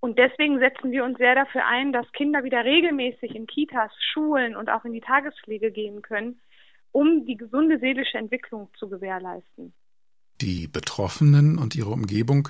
Und 0.00 0.18
deswegen 0.18 0.58
setzen 0.60 0.92
wir 0.92 1.04
uns 1.04 1.18
sehr 1.18 1.34
dafür 1.34 1.66
ein, 1.66 1.92
dass 1.92 2.10
Kinder 2.12 2.42
wieder 2.42 2.64
regelmäßig 2.64 3.34
in 3.34 3.46
Kitas, 3.46 3.90
Schulen 4.12 4.56
und 4.56 4.70
auch 4.70 4.86
in 4.86 4.94
die 4.94 5.02
Tagespflege 5.02 5.70
gehen 5.72 6.00
können, 6.00 6.40
um 6.90 7.26
die 7.26 7.36
gesunde 7.36 7.78
seelische 7.78 8.16
Entwicklung 8.16 8.70
zu 8.78 8.88
gewährleisten. 8.88 9.74
Die 10.40 10.68
Betroffenen 10.68 11.58
und 11.58 11.76
ihre 11.76 11.90
Umgebung 11.90 12.48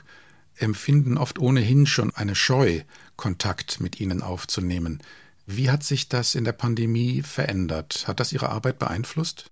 empfinden 0.60 1.18
oft 1.18 1.40
ohnehin 1.40 1.86
schon 1.86 2.12
eine 2.14 2.36
Scheu, 2.36 2.82
Kontakt 3.16 3.80
mit 3.80 4.00
ihnen 4.00 4.22
aufzunehmen. 4.22 5.02
Wie 5.46 5.70
hat 5.70 5.82
sich 5.82 6.08
das 6.08 6.34
in 6.34 6.44
der 6.44 6.52
Pandemie 6.52 7.22
verändert? 7.22 8.06
Hat 8.08 8.20
das 8.20 8.32
Ihre 8.32 8.48
Arbeit 8.48 8.78
beeinflusst? 8.78 9.50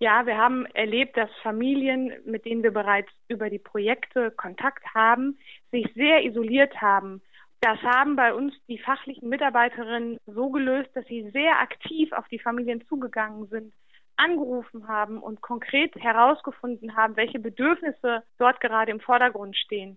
Ja, 0.00 0.26
wir 0.26 0.36
haben 0.36 0.66
erlebt, 0.66 1.16
dass 1.16 1.30
Familien, 1.42 2.12
mit 2.26 2.44
denen 2.44 2.62
wir 2.62 2.72
bereits 2.72 3.10
über 3.28 3.48
die 3.48 3.60
Projekte 3.60 4.32
Kontakt 4.32 4.84
haben, 4.94 5.38
sich 5.70 5.86
sehr 5.94 6.24
isoliert 6.24 6.80
haben. 6.80 7.22
Das 7.60 7.78
haben 7.82 8.16
bei 8.16 8.34
uns 8.34 8.52
die 8.68 8.78
fachlichen 8.78 9.28
Mitarbeiterinnen 9.28 10.18
so 10.26 10.50
gelöst, 10.50 10.90
dass 10.94 11.06
sie 11.06 11.30
sehr 11.30 11.60
aktiv 11.60 12.12
auf 12.12 12.28
die 12.28 12.38
Familien 12.38 12.84
zugegangen 12.88 13.46
sind, 13.46 13.72
angerufen 14.16 14.88
haben 14.88 15.18
und 15.22 15.40
konkret 15.40 15.94
herausgefunden 15.94 16.96
haben, 16.96 17.16
welche 17.16 17.38
Bedürfnisse 17.38 18.22
dort 18.38 18.60
gerade 18.60 18.90
im 18.90 19.00
Vordergrund 19.00 19.56
stehen. 19.56 19.96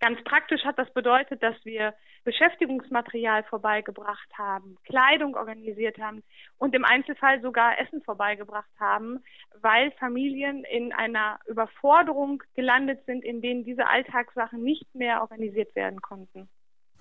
Ganz 0.00 0.22
praktisch 0.22 0.64
hat 0.64 0.78
das 0.78 0.92
bedeutet, 0.92 1.42
dass 1.42 1.56
wir 1.64 1.92
Beschäftigungsmaterial 2.24 3.42
vorbeigebracht 3.44 4.28
haben, 4.36 4.76
Kleidung 4.84 5.34
organisiert 5.34 5.98
haben 5.98 6.22
und 6.56 6.74
im 6.74 6.84
Einzelfall 6.84 7.40
sogar 7.42 7.80
Essen 7.80 8.02
vorbeigebracht 8.02 8.70
haben, 8.78 9.20
weil 9.60 9.90
Familien 9.98 10.64
in 10.64 10.92
einer 10.92 11.40
Überforderung 11.48 12.42
gelandet 12.54 13.00
sind, 13.06 13.24
in 13.24 13.40
denen 13.40 13.64
diese 13.64 13.86
Alltagssachen 13.86 14.62
nicht 14.62 14.94
mehr 14.94 15.20
organisiert 15.20 15.74
werden 15.74 16.00
konnten. 16.00 16.48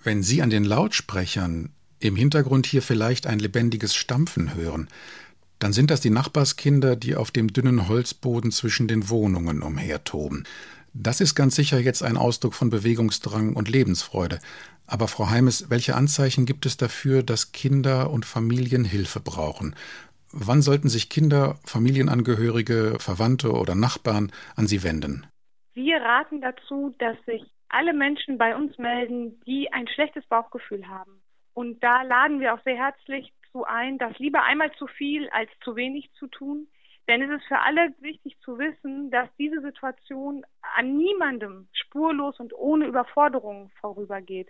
Wenn 0.04 0.24
Sie 0.24 0.42
an 0.42 0.50
den 0.50 0.64
Lautsprechern 0.64 1.76
im 2.00 2.16
Hintergrund 2.16 2.66
hier 2.66 2.82
vielleicht 2.82 3.28
ein 3.28 3.40
lebendiges 3.40 3.96
Stampfen 3.96 4.56
hören, 4.56 4.88
dann 5.60 5.74
sind 5.74 5.90
das 5.90 6.02
die 6.02 6.12
Nachbarskinder, 6.12 6.96
die 6.96 7.16
auf 7.16 7.32
dem 7.32 7.52
dünnen 7.52 7.88
Holzboden 7.88 8.52
zwischen 8.52 8.88
den 8.88 9.10
Wohnungen 9.10 9.64
umhertoben. 9.64 10.48
Das 10.94 11.22
ist 11.22 11.36
ganz 11.36 11.56
sicher 11.56 11.80
jetzt 11.80 12.04
ein 12.04 12.18
Ausdruck 12.18 12.54
von 12.54 12.70
Bewegungsdrang 12.70 13.56
und 13.56 13.70
Lebensfreude. 13.70 14.40
Aber 14.88 15.08
Frau 15.08 15.30
Heimes, 15.30 15.70
welche 15.70 15.96
Anzeichen 15.96 16.46
gibt 16.46 16.66
es 16.66 16.78
dafür, 16.78 17.22
dass 17.22 17.52
Kinder 17.52 18.10
und 18.10 18.26
Familien 18.26 18.86
Hilfe 18.86 19.20
brauchen? 19.20 19.76
Wann 20.32 20.62
sollten 20.62 20.90
sich 20.90 21.10
Kinder, 21.10 21.56
Familienangehörige, 21.66 22.98
Verwandte 23.00 23.52
oder 23.52 23.76
Nachbarn 23.76 24.32
an 24.56 24.68
Sie 24.68 24.84
wenden? 24.84 25.28
Wir 25.74 25.98
raten 25.98 26.42
dazu, 26.42 26.96
dass 27.00 27.18
sich 27.26 27.44
alle 27.70 27.94
Menschen 27.94 28.38
bei 28.38 28.56
uns 28.56 28.78
melden, 28.78 29.40
die 29.46 29.72
ein 29.72 29.88
schlechtes 29.88 30.26
Bauchgefühl 30.26 30.88
haben. 30.88 31.22
Und 31.54 31.84
da 31.84 32.04
laden 32.04 32.40
wir 32.40 32.54
auch 32.54 32.64
sehr 32.64 32.78
herzlich 32.78 33.34
zu 33.52 33.66
ein, 33.66 33.98
das 33.98 34.18
lieber 34.20 34.44
einmal 34.44 34.72
zu 34.74 34.88
viel 34.88 35.30
als 35.30 35.50
zu 35.64 35.76
wenig 35.76 36.10
zu 36.20 36.28
tun. 36.28 36.68
Denn 37.08 37.22
es 37.22 37.30
ist 37.40 37.48
für 37.48 37.60
alle 37.60 37.94
wichtig 38.00 38.38
zu 38.42 38.58
wissen, 38.58 39.10
dass 39.12 39.30
diese 39.38 39.62
Situation 39.62 40.46
an 40.76 40.98
niemandem 40.98 41.68
spurlos 41.72 42.40
und 42.40 42.54
ohne 42.54 42.86
Überforderung 42.86 43.72
vorübergeht. 43.80 44.50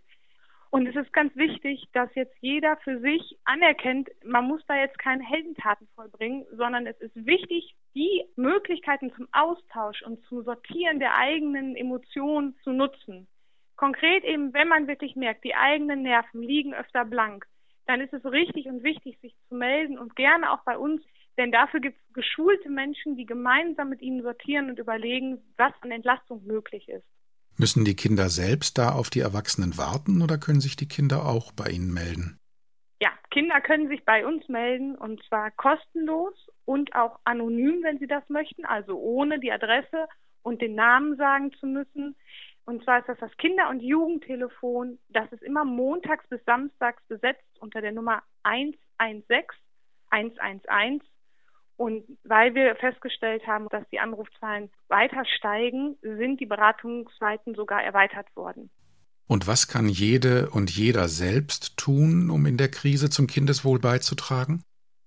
Und 0.69 0.85
es 0.85 0.95
ist 0.95 1.13
ganz 1.13 1.33
wichtig, 1.35 1.87
dass 1.93 2.13
jetzt 2.15 2.35
jeder 2.41 2.75
für 2.77 2.99
sich 2.99 3.37
anerkennt, 3.45 4.09
man 4.25 4.45
muss 4.45 4.61
da 4.67 4.75
jetzt 4.75 4.99
keine 4.99 5.23
Heldentaten 5.23 5.87
vollbringen, 5.95 6.45
sondern 6.51 6.85
es 6.87 6.99
ist 6.99 7.15
wichtig, 7.25 7.73
die 7.95 8.25
Möglichkeiten 8.35 9.13
zum 9.13 9.27
Austausch 9.31 10.01
und 10.01 10.21
zum 10.25 10.43
Sortieren 10.43 10.99
der 10.99 11.15
eigenen 11.15 11.75
Emotionen 11.75 12.55
zu 12.63 12.71
nutzen. 12.71 13.27
Konkret 13.77 14.23
eben, 14.25 14.53
wenn 14.53 14.67
man 14.67 14.87
wirklich 14.87 15.15
merkt, 15.15 15.45
die 15.45 15.55
eigenen 15.55 16.01
Nerven 16.01 16.41
liegen 16.41 16.73
öfter 16.73 17.05
blank, 17.05 17.45
dann 17.85 18.01
ist 18.01 18.13
es 18.13 18.25
richtig 18.25 18.65
und 18.65 18.83
wichtig, 18.83 19.17
sich 19.21 19.35
zu 19.47 19.55
melden 19.55 19.97
und 19.97 20.15
gerne 20.15 20.51
auch 20.51 20.63
bei 20.63 20.77
uns 20.77 21.01
denn 21.37 21.51
dafür 21.51 21.79
gibt 21.79 21.97
es 21.97 22.13
geschulte 22.13 22.69
Menschen, 22.69 23.15
die 23.15 23.25
gemeinsam 23.25 23.89
mit 23.89 24.01
ihnen 24.01 24.23
sortieren 24.23 24.69
und 24.69 24.79
überlegen, 24.79 25.39
was 25.57 25.73
an 25.81 25.91
Entlastung 25.91 26.43
möglich 26.45 26.87
ist. 26.89 27.05
Müssen 27.57 27.85
die 27.85 27.95
Kinder 27.95 28.29
selbst 28.29 28.77
da 28.77 28.91
auf 28.91 29.09
die 29.09 29.21
Erwachsenen 29.21 29.77
warten 29.77 30.21
oder 30.21 30.37
können 30.37 30.61
sich 30.61 30.75
die 30.75 30.87
Kinder 30.87 31.25
auch 31.25 31.51
bei 31.51 31.69
Ihnen 31.69 31.91
melden? 31.91 32.39
Ja, 33.01 33.09
Kinder 33.31 33.61
können 33.61 33.87
sich 33.87 34.03
bei 34.05 34.25
uns 34.25 34.47
melden 34.47 34.95
und 34.95 35.23
zwar 35.27 35.51
kostenlos 35.51 36.33
und 36.65 36.95
auch 36.95 37.19
anonym, 37.23 37.81
wenn 37.83 37.99
sie 37.99 38.07
das 38.07 38.27
möchten, 38.29 38.65
also 38.65 38.97
ohne 38.99 39.39
die 39.39 39.51
Adresse 39.51 40.07
und 40.43 40.61
den 40.61 40.75
Namen 40.75 41.17
sagen 41.17 41.51
zu 41.53 41.65
müssen. 41.65 42.15
Und 42.65 42.83
zwar 42.83 42.99
ist 42.99 43.07
das 43.07 43.17
das 43.19 43.35
Kinder- 43.37 43.69
und 43.69 43.81
Jugendtelefon. 43.81 44.99
Das 45.09 45.31
ist 45.31 45.41
immer 45.41 45.65
montags 45.65 46.27
bis 46.27 46.43
samstags 46.45 47.01
besetzt 47.07 47.59
unter 47.59 47.81
der 47.81 47.91
Nummer 47.91 48.23
116 48.43 49.45
111. 50.09 51.01
Und 51.77 52.03
weil 52.23 52.55
wir 52.55 52.75
festgestellt 52.75 53.45
haben, 53.45 53.69
dass 53.69 53.87
die 53.91 53.99
Anrufzahlen 53.99 54.71
weiter 54.87 55.23
steigen, 55.37 55.95
sind 56.01 56.39
die 56.39 56.47
Beratungszeiten 56.47 57.53
sogar 57.53 57.83
erweitert 57.83 58.35
worden. 58.35 58.71
Und 59.27 59.45
was 59.45 59.67
kann 59.67 59.87
jede 59.87 60.49
und 60.49 60.71
jeder 60.71 61.07
selbst 61.07 61.77
tun, 61.77 62.29
um 62.31 62.45
in 62.45 62.57
der 62.57 62.71
Krise 62.71 63.09
zum 63.09 63.27
Kindeswohl 63.27 63.79
beizutragen? 63.79 64.63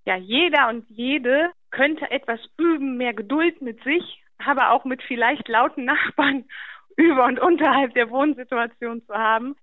Ja, 0.07 0.17
jeder 0.17 0.69
und 0.69 0.89
jede 0.89 1.51
könnte 1.71 2.11
etwas 2.11 2.41
üben, 2.59 2.97
mehr 2.97 3.15
Geduld 3.15 3.63
mit 3.63 3.83
sich, 3.83 4.23
aber 4.39 4.71
auch 4.71 4.85
mit 4.85 5.03
vielleicht 5.03 5.49
lauten 5.49 5.85
Nachbarn 5.87 6.45
über 6.97 7.25
und 7.25 7.41
unterhalb 7.41 7.95
der 7.95 8.11
Wohnsituation 8.11 9.03
zu 9.07 9.15
haben. 9.15 9.57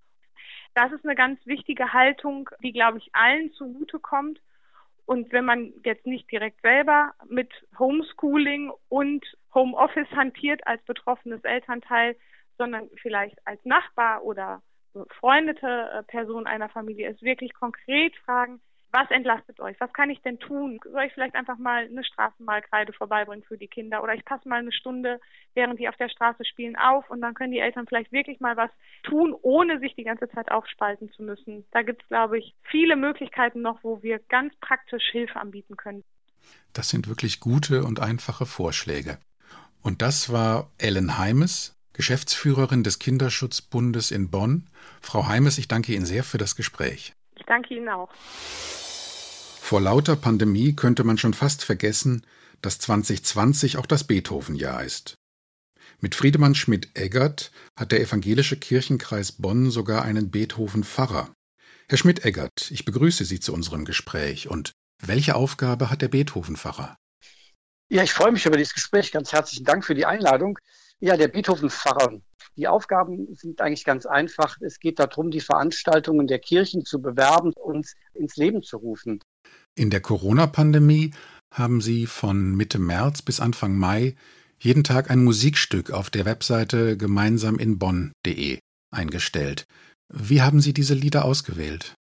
Das 0.74 0.92
ist 0.92 1.06
eine 1.06 1.16
ganz 1.16 1.40
wichtige 1.46 1.94
Haltung, 1.94 2.50
die, 2.62 2.72
glaube 2.72 2.98
ich, 2.98 3.10
allen 3.14 3.52
zugutekommt. 3.54 4.40
Und 5.08 5.32
wenn 5.32 5.46
man 5.46 5.72
jetzt 5.86 6.06
nicht 6.06 6.30
direkt 6.30 6.62
selber 6.62 7.14
mit 7.30 7.50
Homeschooling 7.80 8.74
und 8.90 9.26
Homeoffice 9.54 10.12
hantiert 10.12 10.68
als 10.68 10.84
betroffenes 10.84 11.42
Elternteil, 11.46 12.18
sondern 12.58 12.90
vielleicht 13.02 13.38
als 13.48 13.64
Nachbar 13.64 14.24
oder 14.24 14.62
befreundete 14.92 15.90
äh, 15.94 16.04
Person 16.04 16.46
einer 16.46 16.68
Familie 16.68 17.10
ist, 17.10 17.22
wirklich 17.22 17.54
konkret 17.54 18.18
fragen, 18.18 18.60
was 18.92 19.10
entlastet 19.12 19.60
euch? 19.60 19.76
Was 19.80 19.92
kann 19.94 20.10
ich 20.10 20.22
denn 20.22 20.40
tun? 20.40 20.80
Soll 20.84 21.04
ich 21.04 21.14
vielleicht 21.14 21.36
einfach 21.36 21.58
mal 21.58 21.86
eine 21.86 22.04
Straßenmalkreide 22.04 22.94
vorbeibringen 22.94 23.44
für 23.46 23.58
die 23.58 23.68
Kinder? 23.68 24.02
Oder 24.02 24.14
ich 24.14 24.24
passe 24.24 24.48
mal 24.48 24.60
eine 24.60 24.72
Stunde, 24.72 25.20
während 25.54 25.80
die 25.80 25.90
auf 25.90 25.98
der 25.98 26.10
Straße 26.10 26.46
spielen, 26.46 26.76
auf 26.76 27.10
und 27.10 27.22
dann 27.22 27.34
können 27.34 27.52
die 27.52 27.60
Eltern 27.60 27.86
vielleicht 27.88 28.12
wirklich 28.12 28.40
mal 28.40 28.56
was 28.56 28.72
tun, 29.04 29.36
ohne 29.42 29.80
sich 29.80 29.96
die 29.96 30.04
ganze 30.04 30.30
Zeit 30.30 30.50
aufspalten 30.52 31.12
zu 31.12 31.24
müssen. 31.24 31.66
Da 31.72 31.82
gibt 31.82 32.02
es, 32.04 32.08
glaube 32.08 32.40
ich, 32.40 32.56
viele 32.64 32.96
Möglichkeiten 32.96 33.62
noch, 33.62 33.84
wo 33.84 34.02
wir 34.02 34.20
ganz 34.30 34.56
praktisch 34.62 35.04
Hilfe 35.12 35.40
anbieten 35.40 35.76
können. 35.76 36.04
Das 36.74 36.90
sind 36.90 37.08
wirklich 37.08 37.40
gute 37.40 37.84
und 37.84 38.00
einfache 38.00 38.46
Vorschläge. 38.46 39.18
Und 39.82 40.02
das 40.02 40.32
war 40.32 40.72
Ellen 40.78 41.18
Heimes, 41.18 41.76
Geschäftsführerin 41.94 42.84
des 42.84 43.00
Kinderschutzbundes 43.00 44.12
in 44.12 44.30
Bonn. 44.30 44.70
Frau 45.02 45.28
Heimes, 45.28 45.58
ich 45.58 45.68
danke 45.68 45.94
Ihnen 45.94 46.06
sehr 46.06 46.24
für 46.24 46.38
das 46.38 46.56
Gespräch. 46.56 47.17
Danke 47.48 47.76
Ihnen 47.76 47.90
auch. 47.90 48.10
Vor 48.14 49.82
lauter 49.82 50.16
Pandemie 50.16 50.76
könnte 50.76 51.04
man 51.04 51.18
schon 51.18 51.34
fast 51.34 51.64
vergessen, 51.64 52.26
dass 52.62 52.80
2020 52.80 53.78
auch 53.78 53.86
das 53.86 54.06
Beethoven-Jahr 54.06 54.84
ist. 54.84 55.16
Mit 56.00 56.14
Friedemann 56.14 56.56
Schmidt-Eggert 56.56 57.52
hat 57.76 57.92
der 57.92 58.02
evangelische 58.02 58.58
Kirchenkreis 58.58 59.32
Bonn 59.32 59.72
sogar 59.72 60.04
einen 60.04 60.30
Beethoven-Pfarrer. 60.30 61.34
Herr 61.90 61.98
Schmidt-Eggert, 61.98 62.70
ich 62.72 62.86
begrüße 62.86 63.26
Sie 63.26 63.40
zu 63.40 63.54
unserem 63.54 63.86
Gespräch. 63.86 64.50
Und 64.50 64.74
welche 65.02 65.36
Aufgabe 65.36 65.90
hat 65.90 66.02
der 66.02 66.10
Beethoven-Pfarrer? 66.10 66.98
Ja, 67.90 68.04
ich 68.04 68.14
freue 68.14 68.32
mich 68.32 68.46
über 68.46 68.58
dieses 68.58 68.74
Gespräch. 68.74 69.12
Ganz 69.12 69.32
herzlichen 69.32 69.64
Dank 69.64 69.86
für 69.86 69.96
die 69.96 70.06
Einladung. 70.06 70.60
Ja, 71.00 71.16
der 71.16 71.28
Beethoven-Pfarrer. 71.28 72.22
Die 72.56 72.68
Aufgaben 72.68 73.34
sind 73.36 73.62
eigentlich 73.62 73.86
ganz 73.86 74.08
einfach. 74.08 74.58
Es 74.62 74.80
geht 74.80 74.98
darum, 74.98 75.30
die 75.30 75.42
Veranstaltungen 75.42 76.26
der 76.26 76.40
Kirchen 76.40 76.86
zu 76.86 77.02
bewerben 77.02 77.54
und 77.54 77.88
ins 78.14 78.36
Leben 78.36 78.64
zu 78.64 78.78
rufen. 78.78 79.20
In 79.76 79.92
der 79.92 80.02
Corona-Pandemie 80.02 81.12
haben 81.54 81.82
Sie 81.82 82.08
von 82.08 82.56
Mitte 82.56 82.80
März 82.80 83.22
bis 83.22 83.40
Anfang 83.40 83.78
Mai 83.78 84.16
jeden 84.60 84.84
Tag 84.84 85.12
ein 85.12 85.24
Musikstück 85.24 85.92
auf 85.92 86.10
der 86.10 86.26
Webseite 86.26 86.98
gemeinsaminbonn.de 86.98 88.58
eingestellt. 88.90 89.68
Wie 90.10 90.42
haben 90.42 90.62
Sie 90.62 90.74
diese 90.74 90.96
Lieder 90.96 91.26
ausgewählt? 91.26 91.94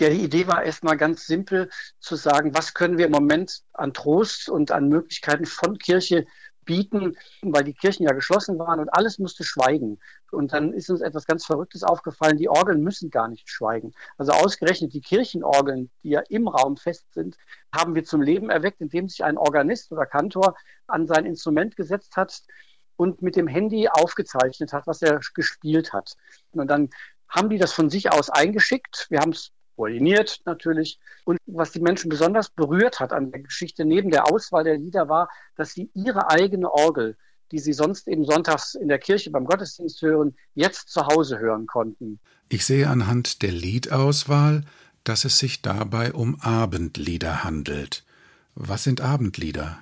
Ja, 0.00 0.08
die 0.08 0.24
Idee 0.24 0.48
war 0.48 0.64
erstmal 0.64 0.96
ganz 0.96 1.26
simpel 1.26 1.70
zu 2.00 2.16
sagen, 2.16 2.54
was 2.54 2.74
können 2.74 2.98
wir 2.98 3.06
im 3.06 3.12
Moment 3.12 3.60
an 3.72 3.92
Trost 3.92 4.48
und 4.48 4.72
an 4.72 4.88
Möglichkeiten 4.88 5.46
von 5.46 5.78
Kirche 5.78 6.26
bieten, 6.64 7.16
weil 7.42 7.64
die 7.64 7.74
Kirchen 7.74 8.04
ja 8.06 8.12
geschlossen 8.12 8.58
waren 8.58 8.80
und 8.80 8.88
alles 8.88 9.18
musste 9.18 9.44
schweigen. 9.44 9.98
Und 10.30 10.52
dann 10.52 10.72
ist 10.72 10.90
uns 10.90 11.00
etwas 11.00 11.26
ganz 11.26 11.44
Verrücktes 11.44 11.82
aufgefallen, 11.82 12.38
die 12.38 12.48
Orgeln 12.48 12.82
müssen 12.82 13.10
gar 13.10 13.28
nicht 13.28 13.50
schweigen. 13.50 13.92
Also 14.18 14.32
ausgerechnet 14.32 14.94
die 14.94 15.00
Kirchenorgeln, 15.00 15.90
die 16.02 16.10
ja 16.10 16.22
im 16.28 16.48
Raum 16.48 16.76
fest 16.76 17.12
sind, 17.12 17.36
haben 17.74 17.94
wir 17.94 18.04
zum 18.04 18.22
Leben 18.22 18.50
erweckt, 18.50 18.80
indem 18.80 19.08
sich 19.08 19.24
ein 19.24 19.38
Organist 19.38 19.92
oder 19.92 20.06
Kantor 20.06 20.54
an 20.86 21.06
sein 21.06 21.26
Instrument 21.26 21.76
gesetzt 21.76 22.16
hat 22.16 22.42
und 22.96 23.22
mit 23.22 23.36
dem 23.36 23.48
Handy 23.48 23.88
aufgezeichnet 23.88 24.72
hat, 24.72 24.86
was 24.86 25.02
er 25.02 25.20
gespielt 25.34 25.92
hat. 25.92 26.14
Und 26.52 26.68
dann 26.68 26.90
haben 27.28 27.48
die 27.48 27.58
das 27.58 27.72
von 27.72 27.90
sich 27.90 28.12
aus 28.12 28.30
eingeschickt. 28.30 29.06
Wir 29.08 29.20
haben 29.20 29.32
es 29.32 29.50
koordiniert 29.82 30.40
natürlich. 30.44 31.00
Und 31.24 31.38
was 31.46 31.72
die 31.72 31.80
Menschen 31.80 32.08
besonders 32.08 32.50
berührt 32.50 33.00
hat 33.00 33.12
an 33.12 33.32
der 33.32 33.40
Geschichte 33.40 33.84
neben 33.84 34.10
der 34.10 34.32
Auswahl 34.32 34.62
der 34.62 34.78
Lieder 34.78 35.08
war, 35.08 35.28
dass 35.56 35.72
sie 35.72 35.90
ihre 35.94 36.30
eigene 36.30 36.70
Orgel, 36.70 37.16
die 37.50 37.58
sie 37.58 37.72
sonst 37.72 38.06
eben 38.06 38.24
sonntags 38.24 38.74
in 38.76 38.86
der 38.86 39.00
Kirche 39.00 39.30
beim 39.30 39.44
Gottesdienst 39.44 40.00
hören, 40.02 40.36
jetzt 40.54 40.88
zu 40.88 41.06
Hause 41.06 41.40
hören 41.40 41.66
konnten. 41.66 42.20
Ich 42.48 42.64
sehe 42.64 42.88
anhand 42.88 43.42
der 43.42 43.50
Liedauswahl, 43.50 44.64
dass 45.02 45.24
es 45.24 45.38
sich 45.38 45.62
dabei 45.62 46.12
um 46.12 46.40
Abendlieder 46.40 47.42
handelt. 47.42 48.04
Was 48.54 48.84
sind 48.84 49.00
Abendlieder? 49.00 49.78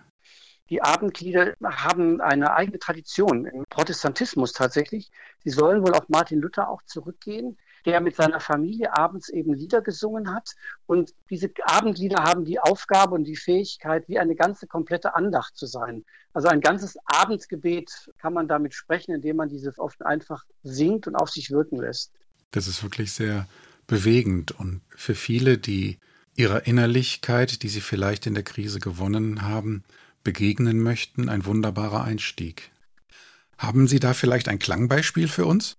Die 0.71 0.81
Abendlieder 0.81 1.55
haben 1.63 2.23
eine 2.23 2.55
eigene 2.55 2.79
Tradition 2.79 3.45
im 3.45 3.65
Protestantismus 3.69 4.53
tatsächlich. 4.53 5.11
Sie 5.45 5.51
sollen 5.51 5.83
wohl 5.83 5.93
auf 5.93 6.09
Martin 6.09 6.41
Luther 6.41 6.71
auch 6.71 6.83
zurückgehen 6.87 7.59
der 7.87 8.01
mit 8.01 8.17
seiner 8.17 8.41
Familie 8.41 8.97
abends 8.97 9.29
eben 9.29 9.55
Lieder 9.55 9.81
gesungen 9.81 10.33
hat. 10.33 10.51
Und 10.87 11.15
diese 11.31 11.51
Abendlieder 11.65 12.25
haben 12.25 12.45
die 12.45 12.59
Aufgabe 12.59 13.15
und 13.15 13.25
die 13.25 13.37
Fähigkeit, 13.37 14.09
wie 14.09 14.19
eine 14.19 14.35
ganze 14.35 14.67
komplette 14.67 15.15
Andacht 15.15 15.57
zu 15.57 15.67
sein. 15.67 16.05
Also 16.33 16.49
ein 16.49 16.61
ganzes 16.61 16.97
Abendsgebet 17.05 18.11
kann 18.19 18.33
man 18.33 18.49
damit 18.49 18.75
sprechen, 18.75 19.15
indem 19.15 19.37
man 19.37 19.49
dieses 19.49 19.79
oft 19.79 20.05
einfach 20.05 20.45
singt 20.63 21.07
und 21.07 21.17
auf 21.17 21.31
sich 21.31 21.51
wirken 21.51 21.81
lässt. 21.81 22.13
Das 22.51 22.67
ist 22.67 22.83
wirklich 22.83 23.13
sehr 23.13 23.47
bewegend 23.87 24.53
und 24.53 24.83
für 24.91 25.15
viele, 25.15 25.59
die 25.59 25.99
ihrer 26.37 26.67
Innerlichkeit, 26.67 27.63
die 27.63 27.69
sie 27.69 27.81
vielleicht 27.81 28.27
in 28.27 28.35
der 28.35 28.45
Krise 28.45 28.79
gewonnen 28.79 29.43
haben, 29.43 29.85
begegnen 30.23 30.81
möchten, 30.81 31.29
ein 31.29 31.45
wunderbarer 31.45 32.05
Einstieg. 32.05 32.71
Haben 33.59 33.89
Sie 33.89 34.01
da 34.01 34.15
vielleicht 34.15 34.49
ein 34.49 34.59
Klangbeispiel 34.59 35.29
für 35.29 35.45
uns? 35.45 35.77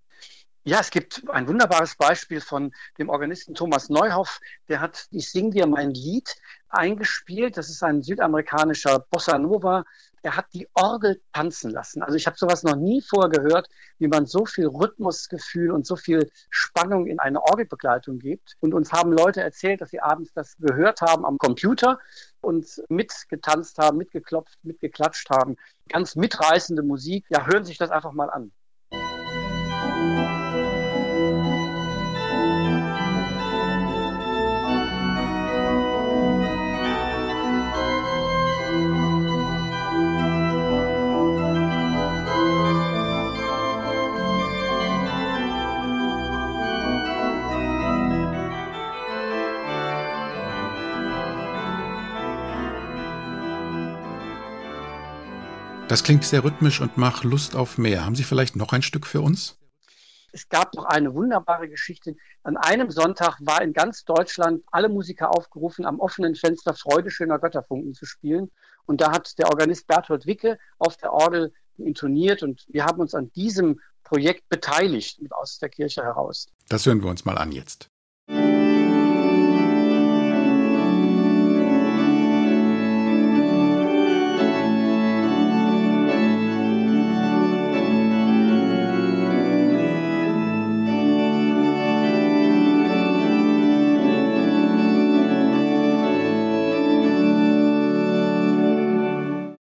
Ja, 0.64 0.80
es 0.80 0.92
gibt 0.92 1.28
ein 1.28 1.48
wunderbares 1.48 1.96
Beispiel 1.96 2.40
von 2.40 2.72
dem 3.00 3.10
Organisten 3.10 3.56
Thomas 3.56 3.90
Neuhoff. 3.90 4.40
Der 4.70 4.80
hat 4.80 5.08
Ich 5.10 5.32
sing 5.32 5.50
dir 5.50 5.66
mein 5.66 5.90
Lied 5.90 6.36
eingespielt. 6.70 7.58
Das 7.58 7.70
ist 7.70 7.82
ein 7.82 8.04
südamerikanischer 8.04 9.00
Bossa 9.10 9.40
Nova. 9.40 9.86
Er 10.22 10.38
hat 10.38 10.46
die 10.54 10.70
Orgel 10.76 11.20
tanzen 11.34 11.72
lassen. 11.72 12.04
Also 12.04 12.16
ich 12.16 12.28
habe 12.28 12.38
sowas 12.38 12.62
noch 12.62 12.76
nie 12.76 13.02
vorgehört, 13.02 13.70
wie 13.98 14.08
man 14.08 14.28
so 14.28 14.46
viel 14.46 14.68
Rhythmusgefühl 14.68 15.72
und 15.72 15.88
so 15.88 15.96
viel 15.96 16.30
Spannung 16.52 17.08
in 17.08 17.18
eine 17.18 17.42
Orgelbegleitung 17.42 18.20
gibt. 18.20 18.56
Und 18.60 18.76
uns 18.76 18.92
haben 18.92 19.12
Leute 19.12 19.42
erzählt, 19.42 19.82
dass 19.82 19.90
sie 19.90 20.00
abends 20.00 20.32
das 20.34 20.58
gehört 20.60 21.02
haben 21.02 21.26
am 21.26 21.40
Computer 21.40 21.98
und 22.40 22.84
mitgetanzt 22.88 23.80
haben, 23.80 23.98
mitgeklopft, 23.98 24.60
mitgeklatscht 24.62 25.28
haben. 25.32 25.56
Ganz 25.90 26.16
mitreißende 26.16 26.84
Musik. 26.84 27.26
Ja, 27.30 27.48
hören 27.48 27.64
Sie 27.64 27.70
sich 27.70 27.80
das 27.80 27.90
einfach 27.90 28.12
mal 28.12 28.30
an. 28.30 28.52
Das 55.92 56.04
klingt 56.04 56.24
sehr 56.24 56.46
rhythmisch 56.46 56.80
und 56.80 56.96
macht 56.96 57.26
Lust 57.26 57.54
auf 57.54 57.78
mehr. 57.78 58.06
Haben 58.06 58.16
Sie 58.16 58.24
vielleicht 58.24 58.56
noch 58.56 58.72
ein 58.72 58.82
Stück 58.82 59.06
für 59.06 59.20
uns? 59.20 59.58
Es 60.32 60.48
gab 60.48 60.74
noch 60.74 60.86
eine 60.86 61.14
wunderbare 61.14 61.68
Geschichte. 61.68 62.16
An 62.44 62.56
einem 62.56 62.92
Sonntag 62.92 63.40
war 63.42 63.62
in 63.62 63.74
ganz 63.74 64.06
Deutschland 64.06 64.64
alle 64.72 64.88
Musiker 64.88 65.36
aufgerufen, 65.36 65.86
am 65.86 66.00
offenen 66.00 66.36
Fenster 66.36 66.74
Freude 66.74 67.12
schöner 67.12 67.40
Götterfunken 67.40 67.94
zu 67.94 68.06
spielen. 68.06 68.52
Und 68.86 69.02
da 69.02 69.12
hat 69.12 69.38
der 69.38 69.50
Organist 69.50 69.86
Bertolt 69.86 70.26
Wicke 70.26 70.58
auf 70.80 70.96
der 70.96 71.12
Orgel 71.12 71.52
intoniert 71.78 72.42
und 72.42 72.66
wir 72.70 72.86
haben 72.86 73.02
uns 73.02 73.14
an 73.14 73.30
diesem 73.34 73.82
Projekt 74.06 74.48
beteiligt 74.48 75.20
aus 75.32 75.60
der 75.60 75.68
Kirche 75.68 76.04
heraus. 76.04 76.48
Das 76.70 76.86
hören 76.86 77.04
wir 77.04 77.10
uns 77.10 77.26
mal 77.26 77.38
an 77.38 77.52
jetzt. 77.52 77.91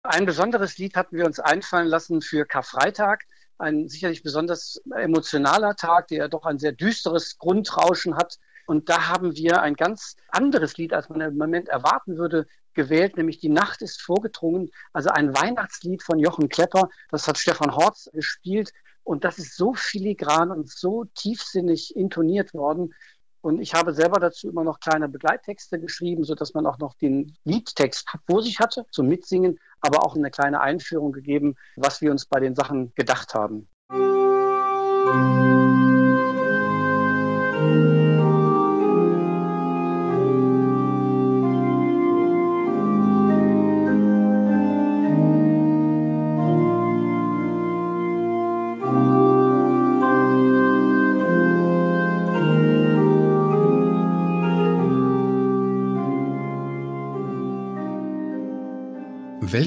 Ein 0.09 0.25
besonderes 0.25 0.77
Lied 0.79 0.95
hatten 0.95 1.17
wir 1.17 1.25
uns 1.25 1.39
einfallen 1.39 1.87
lassen 1.87 2.21
für 2.21 2.45
Karfreitag. 2.45 3.25
Ein 3.59 3.87
sicherlich 3.87 4.23
besonders 4.23 4.81
emotionaler 4.95 5.75
Tag, 5.75 6.07
der 6.07 6.29
doch 6.29 6.45
ein 6.45 6.57
sehr 6.57 6.71
düsteres 6.71 7.37
Grundrauschen 7.37 8.15
hat. 8.15 8.39
Und 8.65 8.89
da 8.89 9.07
haben 9.07 9.35
wir 9.35 9.61
ein 9.61 9.75
ganz 9.75 10.15
anderes 10.29 10.77
Lied, 10.77 10.93
als 10.93 11.09
man 11.09 11.21
im 11.21 11.37
Moment 11.37 11.69
erwarten 11.69 12.17
würde, 12.17 12.47
gewählt, 12.73 13.17
nämlich 13.17 13.39
Die 13.39 13.49
Nacht 13.49 13.83
ist 13.83 14.01
vorgedrungen. 14.01 14.71
Also 14.93 15.09
ein 15.09 15.35
Weihnachtslied 15.35 16.01
von 16.01 16.17
Jochen 16.17 16.49
Klepper. 16.49 16.89
Das 17.11 17.27
hat 17.27 17.37
Stefan 17.37 17.75
Horz 17.75 18.09
gespielt. 18.11 18.71
Und 19.03 19.23
das 19.23 19.37
ist 19.37 19.55
so 19.55 19.75
filigran 19.75 20.49
und 20.49 20.71
so 20.71 21.05
tiefsinnig 21.13 21.95
intoniert 21.95 22.55
worden. 22.55 22.95
Und 23.41 23.61
ich 23.61 23.73
habe 23.73 23.93
selber 23.93 24.19
dazu 24.19 24.49
immer 24.49 24.63
noch 24.63 24.79
kleine 24.79 25.07
Begleittexte 25.07 25.79
geschrieben, 25.79 26.23
sodass 26.23 26.53
man 26.53 26.65
auch 26.65 26.77
noch 26.77 26.93
den 26.95 27.35
Liedtext 27.45 28.07
vor 28.27 28.41
sich 28.41 28.59
hatte 28.59 28.85
zum 28.91 29.07
Mitsingen, 29.07 29.59
aber 29.81 30.05
auch 30.05 30.15
eine 30.15 30.31
kleine 30.31 30.59
Einführung 30.61 31.11
gegeben, 31.11 31.55
was 31.75 32.01
wir 32.01 32.11
uns 32.11 32.25
bei 32.25 32.39
den 32.39 32.55
Sachen 32.55 32.93
gedacht 32.95 33.33
haben. 33.33 33.69
Musik 33.91 35.58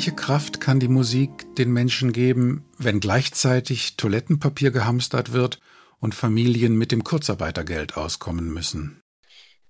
Welche 0.03 0.17
Kraft 0.17 0.61
kann 0.61 0.81
die 0.81 0.89
Musik 0.89 1.55
den 1.55 1.73
Menschen 1.73 2.13
geben, 2.13 2.69
wenn 2.77 2.99
gleichzeitig 2.99 3.97
Toilettenpapier 3.97 4.73
gehamstert 4.73 5.33
wird 5.33 5.61
und 6.01 6.17
Familien 6.17 6.77
mit 6.77 6.91
dem 6.91 7.05
Kurzarbeitergeld 7.05 7.97
auskommen 7.97 8.53
müssen? 8.53 9.01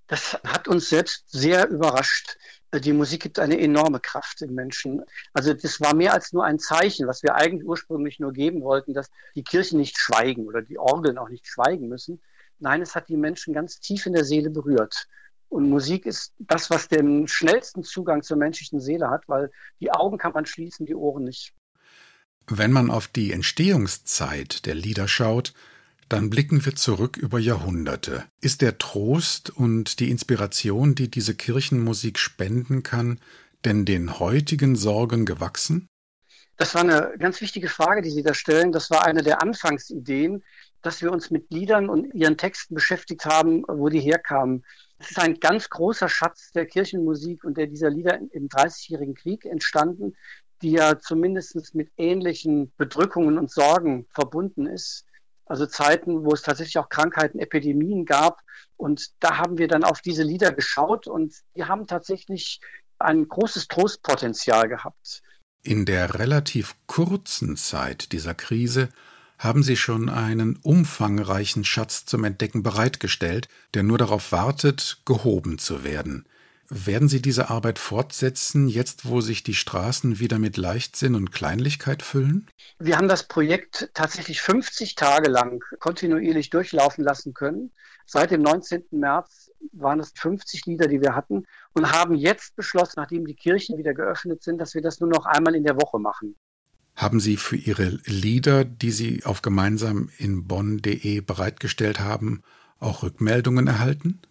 Das 0.07 0.39
hat 0.43 0.67
uns 0.67 0.89
selbst 0.89 1.25
sehr 1.29 1.69
überrascht. 1.69 2.39
Die 2.73 2.93
Musik 2.93 3.21
gibt 3.21 3.37
eine 3.37 3.59
enorme 3.59 3.99
Kraft 3.99 4.41
im 4.41 4.55
Menschen. 4.55 5.03
Also 5.33 5.53
das 5.53 5.79
war 5.79 5.93
mehr 5.93 6.13
als 6.13 6.33
nur 6.33 6.43
ein 6.43 6.57
Zeichen, 6.57 7.05
was 7.05 7.21
wir 7.21 7.35
eigentlich 7.35 7.67
ursprünglich 7.67 8.17
nur 8.17 8.33
geben 8.33 8.63
wollten, 8.63 8.95
dass 8.95 9.11
die 9.35 9.43
Kirchen 9.43 9.77
nicht 9.77 9.99
schweigen 9.99 10.47
oder 10.47 10.63
die 10.63 10.79
Orgeln 10.79 11.19
auch 11.19 11.29
nicht 11.29 11.45
schweigen 11.45 11.89
müssen. 11.89 12.23
Nein, 12.57 12.81
es 12.81 12.95
hat 12.95 13.07
die 13.07 13.17
Menschen 13.17 13.53
ganz 13.53 13.79
tief 13.79 14.07
in 14.07 14.13
der 14.13 14.25
Seele 14.25 14.49
berührt. 14.49 15.07
Und 15.53 15.69
Musik 15.69 16.07
ist 16.07 16.33
das, 16.39 16.71
was 16.71 16.87
den 16.87 17.27
schnellsten 17.27 17.83
Zugang 17.83 18.23
zur 18.23 18.37
menschlichen 18.37 18.79
Seele 18.79 19.11
hat, 19.11 19.29
weil 19.29 19.51
die 19.79 19.91
Augen 19.91 20.17
kann 20.17 20.33
man 20.33 20.47
schließen, 20.47 20.87
die 20.87 20.95
Ohren 20.95 21.25
nicht. 21.25 21.53
Wenn 22.47 22.71
man 22.71 22.89
auf 22.89 23.07
die 23.07 23.31
Entstehungszeit 23.31 24.65
der 24.65 24.73
Lieder 24.73 25.07
schaut, 25.07 25.53
dann 26.09 26.31
blicken 26.31 26.65
wir 26.65 26.75
zurück 26.75 27.17
über 27.17 27.37
Jahrhunderte. 27.37 28.25
Ist 28.41 28.63
der 28.63 28.79
Trost 28.79 29.51
und 29.51 29.99
die 29.99 30.09
Inspiration, 30.09 30.95
die 30.95 31.11
diese 31.11 31.35
Kirchenmusik 31.35 32.17
spenden 32.17 32.81
kann, 32.81 33.19
denn 33.63 33.85
den 33.85 34.17
heutigen 34.19 34.75
Sorgen 34.75 35.23
gewachsen? 35.23 35.87
Das 36.57 36.73
war 36.73 36.81
eine 36.81 37.13
ganz 37.19 37.41
wichtige 37.41 37.69
Frage, 37.69 38.01
die 38.01 38.09
Sie 38.09 38.23
da 38.23 38.33
stellen. 38.33 38.71
Das 38.71 38.89
war 38.89 39.05
eine 39.05 39.21
der 39.21 39.43
Anfangsideen, 39.43 40.43
dass 40.83 41.01
wir 41.01 41.11
uns 41.11 41.31
mit 41.31 41.49
Liedern 41.49 41.89
und 41.89 42.13
ihren 42.13 42.37
Texten 42.37 42.75
beschäftigt 42.75 43.25
haben, 43.25 43.63
wo 43.67 43.89
die 43.89 44.01
herkamen. 44.01 44.63
Es 44.99 45.11
ist 45.11 45.19
ein 45.19 45.39
ganz 45.39 45.69
großer 45.69 46.09
Schatz 46.09 46.51
der 46.51 46.65
Kirchenmusik 46.65 47.43
und 47.43 47.57
der 47.57 47.67
dieser 47.67 47.89
Lieder 47.89 48.19
im 48.31 48.49
Dreißigjährigen 48.49 49.15
Krieg 49.15 49.45
entstanden, 49.45 50.15
die 50.61 50.71
ja 50.71 50.99
zumindest 50.99 51.73
mit 51.73 51.91
ähnlichen 51.97 52.71
Bedrückungen 52.77 53.37
und 53.37 53.49
Sorgen 53.49 54.05
verbunden 54.13 54.67
ist. 54.67 55.05
Also 55.45 55.65
Zeiten, 55.65 56.23
wo 56.25 56.33
es 56.33 56.41
tatsächlich 56.41 56.77
auch 56.77 56.89
Krankheiten, 56.89 57.39
Epidemien 57.39 58.05
gab. 58.05 58.39
Und 58.77 59.09
da 59.19 59.37
haben 59.37 59.57
wir 59.57 59.67
dann 59.67 59.83
auf 59.83 60.01
diese 60.01 60.23
Lieder 60.23 60.51
geschaut 60.51 61.07
und 61.07 61.35
die 61.55 61.65
haben 61.65 61.87
tatsächlich 61.87 62.59
ein 62.99 63.27
großes 63.27 63.67
Trostpotenzial 63.67 64.69
gehabt. 64.69 65.21
In 65.63 65.85
der 65.85 66.15
relativ 66.19 66.75
kurzen 66.87 67.55
Zeit 67.55 68.11
dieser 68.11 68.33
Krise 68.33 68.89
haben 69.43 69.61
Sie 69.61 69.75
schon 69.75 70.09
einen 70.09 70.57
umfangreichen 70.63 71.65
Schatz 71.65 72.05
zum 72.05 72.23
Entdecken 72.23 72.63
bereitgestellt, 72.63 73.49
der 73.73 73.83
nur 73.83 73.97
darauf 73.97 74.31
wartet, 74.31 75.01
gehoben 75.05 75.57
zu 75.57 75.83
werden. 75.83 76.25
Werden 76.69 77.09
Sie 77.09 77.21
diese 77.21 77.49
Arbeit 77.49 77.77
fortsetzen, 77.77 78.69
jetzt 78.69 79.07
wo 79.07 79.19
sich 79.19 79.43
die 79.43 79.53
Straßen 79.53 80.19
wieder 80.19 80.39
mit 80.39 80.55
Leichtsinn 80.55 81.13
und 81.13 81.31
Kleinlichkeit 81.31 82.01
füllen? 82.01 82.47
Wir 82.79 82.97
haben 82.97 83.09
das 83.09 83.27
Projekt 83.27 83.89
tatsächlich 83.93 84.41
50 84.41 84.95
Tage 84.95 85.29
lang 85.29 85.61
kontinuierlich 85.79 86.49
durchlaufen 86.49 87.03
lassen 87.03 87.33
können. 87.33 87.71
Seit 88.05 88.31
dem 88.31 88.41
19. 88.41 88.85
März 88.91 89.51
waren 89.73 89.99
es 89.99 90.13
50 90.15 90.65
Lieder, 90.65 90.87
die 90.87 91.01
wir 91.01 91.15
hatten 91.15 91.45
und 91.73 91.91
haben 91.91 92.15
jetzt 92.15 92.55
beschlossen, 92.55 92.93
nachdem 92.97 93.25
die 93.25 93.35
Kirchen 93.35 93.77
wieder 93.77 93.93
geöffnet 93.93 94.41
sind, 94.41 94.57
dass 94.57 94.73
wir 94.73 94.81
das 94.81 94.99
nur 94.99 95.09
noch 95.09 95.25
einmal 95.25 95.55
in 95.55 95.63
der 95.63 95.75
Woche 95.75 95.99
machen. 95.99 96.35
Haben 96.95 97.19
Sie 97.19 97.37
für 97.37 97.55
Ihre 97.55 97.99
Lieder, 98.05 98.65
die 98.65 98.91
Sie 98.91 99.23
auf 99.25 99.41
gemeinsam 99.41 100.09
in 100.17 100.47
Bonn.de 100.47 101.21
bereitgestellt 101.21 101.99
haben, 101.99 102.43
auch 102.79 103.03
Rückmeldungen 103.03 103.67
erhalten? 103.67 104.21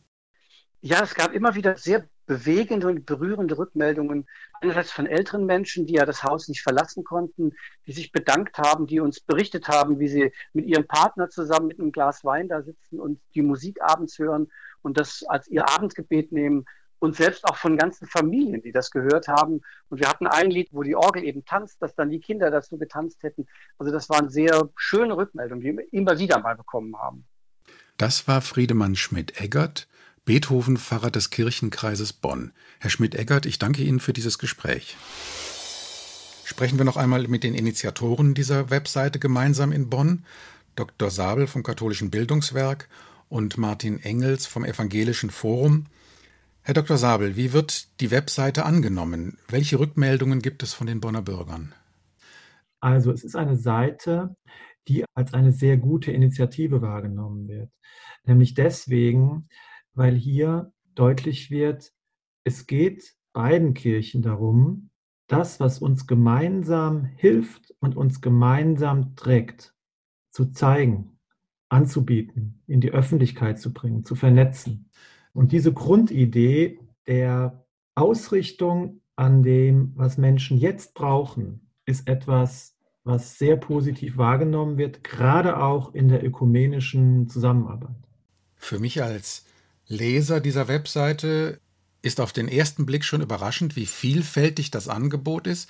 Ja, 0.81 1.03
es 1.03 1.15
gab 1.15 1.33
immer 1.33 1.55
wieder 1.55 1.77
sehr 1.77 2.09
bewegende 2.27 2.87
und 2.87 3.05
berührende 3.05 3.59
Rückmeldungen. 3.59 4.27
Einerseits 4.61 4.93
von 4.93 5.07
älteren 5.07 5.45
Menschen, 5.45 5.87
die 5.87 5.95
ja 5.95 6.07
das 6.07 6.23
Haus 6.23 6.49
nicht 6.49 6.63
verlassen 6.63 7.05
konnten, 7.05 7.53
die 7.87 7.93
sich 7.93 8.13
bedankt 8.13 8.59
haben, 8.59 8.87
die 8.87 9.01
uns 9.01 9.21
berichtet 9.21 9.69
haben, 9.69 9.99
wie 9.99 10.09
sie 10.09 10.33
mit 10.53 10.67
ihrem 10.67 10.87
Partner 10.87 11.29
zusammen 11.29 11.67
mit 11.67 11.81
einem 11.81 11.93
Glas 11.93 12.25
Wein 12.25 12.49
da 12.49 12.63
sitzen 12.63 13.01
und 13.01 13.21
die 13.35 13.43
Musik 13.43 13.83
abends 13.83 14.19
hören 14.19 14.51
und 14.83 14.99
das 14.99 15.25
als 15.25 15.49
ihr 15.49 15.69
Abendgebet 15.69 16.33
nehmen 16.33 16.65
und 17.03 17.17
selbst 17.17 17.45
auch 17.47 17.57
von 17.57 17.77
ganzen 17.77 18.07
Familien, 18.07 18.63
die 18.63 18.71
das 18.71 18.93
gehört 18.93 19.27
haben. 19.27 19.61
Und 19.89 19.99
wir 19.99 20.09
hatten 20.09 20.29
ein 20.29 20.53
Lied, 20.53 20.69
wo 20.71 20.85
die 20.85 20.95
Orgel 20.95 21.25
eben 21.25 21.45
tanzt, 21.45 21.83
dass 21.83 21.97
dann 21.97 22.11
die 22.11 22.21
Kinder 22.21 22.49
dazu 22.49 22.79
getanzt 22.79 23.25
hätten. 23.25 23.49
Also 23.77 23.91
das 23.91 24.09
waren 24.09 24.31
sehr 24.31 24.71
schöne 24.77 25.17
Rückmeldungen, 25.17 25.65
die 25.65 25.77
wir 25.77 25.93
immer 25.93 26.17
wieder 26.21 26.39
mal 26.39 26.55
bekommen 26.55 26.97
haben. 26.97 27.25
Das 27.99 28.29
war 28.29 28.41
Friedemann 28.41 28.95
Schmidt-Eggert, 28.95 29.89
Beethoven-Pfarrer 30.27 31.11
des 31.11 31.31
Kirchenkreises 31.31 32.13
Bonn. 32.13 32.53
Herr 32.79 32.91
Schmidt-Eggert, 32.91 33.47
ich 33.47 33.59
danke 33.59 33.83
Ihnen 33.83 33.99
für 33.99 34.13
dieses 34.13 34.39
Gespräch. 34.39 34.97
Sprechen 36.45 36.79
wir 36.79 36.85
noch 36.85 36.97
einmal 36.97 37.27
mit 37.27 37.43
den 37.43 37.57
Initiatoren 37.57 38.35
dieser 38.35 38.71
Webseite 38.71 39.19
gemeinsam 39.19 39.73
in 39.73 39.91
Bonn, 39.91 40.25
Dr. 40.77 41.11
Sabel 41.11 41.49
vom 41.49 41.65
Katholischen 41.65 42.11
Bildungswerk 42.11 42.89
und 43.29 43.59
Martin 43.59 43.99
Engels 43.99 44.47
vom 44.47 44.65
Evangelischen 44.65 45.31
Forum. 45.31 45.87
Herr 46.65 46.75
Dr. 46.75 46.97
Sabel, 46.97 47.35
wie 47.35 47.53
wird 47.53 48.01
die 48.01 48.13
Webseite 48.13 48.65
angenommen? 48.65 49.37
Welche 49.49 49.81
Rückmeldungen 49.81 50.41
gibt 50.41 50.63
es 50.63 50.75
von 50.75 50.87
den 50.87 51.01
Bonner 51.01 51.21
Bürgern? 51.21 51.75
Also 52.79 53.11
es 53.11 53.25
ist 53.25 53.35
eine 53.35 53.57
Seite, 53.57 54.37
die 54.87 55.05
als 55.15 55.35
eine 55.35 55.51
sehr 55.51 55.77
gute 55.77 56.13
Initiative 56.13 56.81
wahrgenommen 56.81 57.49
wird. 57.49 57.69
Nämlich 58.25 58.55
deswegen, 58.55 59.49
weil 59.95 60.15
hier 60.15 60.73
deutlich 60.95 61.51
wird, 61.51 61.91
es 62.45 62.69
geht 62.69 63.17
beiden 63.33 63.75
Kirchen 63.75 64.23
darum, 64.23 64.91
das, 65.27 65.59
was 65.59 65.81
uns 65.81 66.07
gemeinsam 66.07 67.05
hilft 67.05 67.75
und 67.81 67.97
uns 67.97 68.21
gemeinsam 68.21 69.17
trägt, 69.17 69.75
zu 70.31 70.53
zeigen, 70.53 71.19
anzubieten, 71.69 72.63
in 72.69 72.81
die 72.81 72.93
Öffentlichkeit 72.93 73.59
zu 73.59 73.73
bringen, 73.73 74.05
zu 74.05 74.15
vernetzen. 74.15 74.91
Und 75.33 75.53
diese 75.53 75.73
Grundidee 75.73 76.79
der 77.07 77.65
Ausrichtung 77.95 79.01
an 79.17 79.43
dem, 79.43 79.93
was 79.95 80.19
Menschen 80.19 80.59
jetzt 80.59 80.95
brauchen, 80.95 81.71
ist 81.87 82.09
etwas, 82.09 82.75
was 83.05 83.39
sehr 83.39 83.57
positiv 83.57 84.17
wahrgenommen 84.17 84.79
wird, 84.79 85.05
gerade 85.05 85.61
auch 85.61 85.95
in 85.95 86.09
der 86.09 86.25
ökumenischen 86.25 87.29
Zusammenarbeit. 87.29 87.97
Für 88.57 88.79
mich 88.79 89.03
als 89.03 89.45
Leser 89.87 90.41
dieser 90.41 90.69
Webseite 90.69 91.61
ist 92.03 92.21
auf 92.21 92.33
den 92.33 92.49
ersten 92.49 92.87
Blick 92.87 93.05
schon 93.05 93.21
überraschend, 93.21 93.77
wie 93.77 93.87
vielfältig 93.87 94.71
das 94.71 94.89
Angebot 94.89 95.47
ist. 95.47 95.69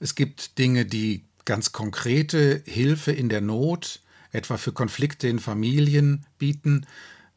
Es 0.00 0.14
gibt 0.14 0.58
Dinge, 0.58 0.84
die 0.86 1.24
ganz 1.44 1.72
konkrete 1.72 2.62
Hilfe 2.64 3.12
in 3.12 3.28
der 3.28 3.40
Not, 3.40 4.00
etwa 4.32 4.56
für 4.56 4.72
Konflikte 4.72 5.28
in 5.28 5.38
Familien 5.38 6.26
bieten, 6.38 6.86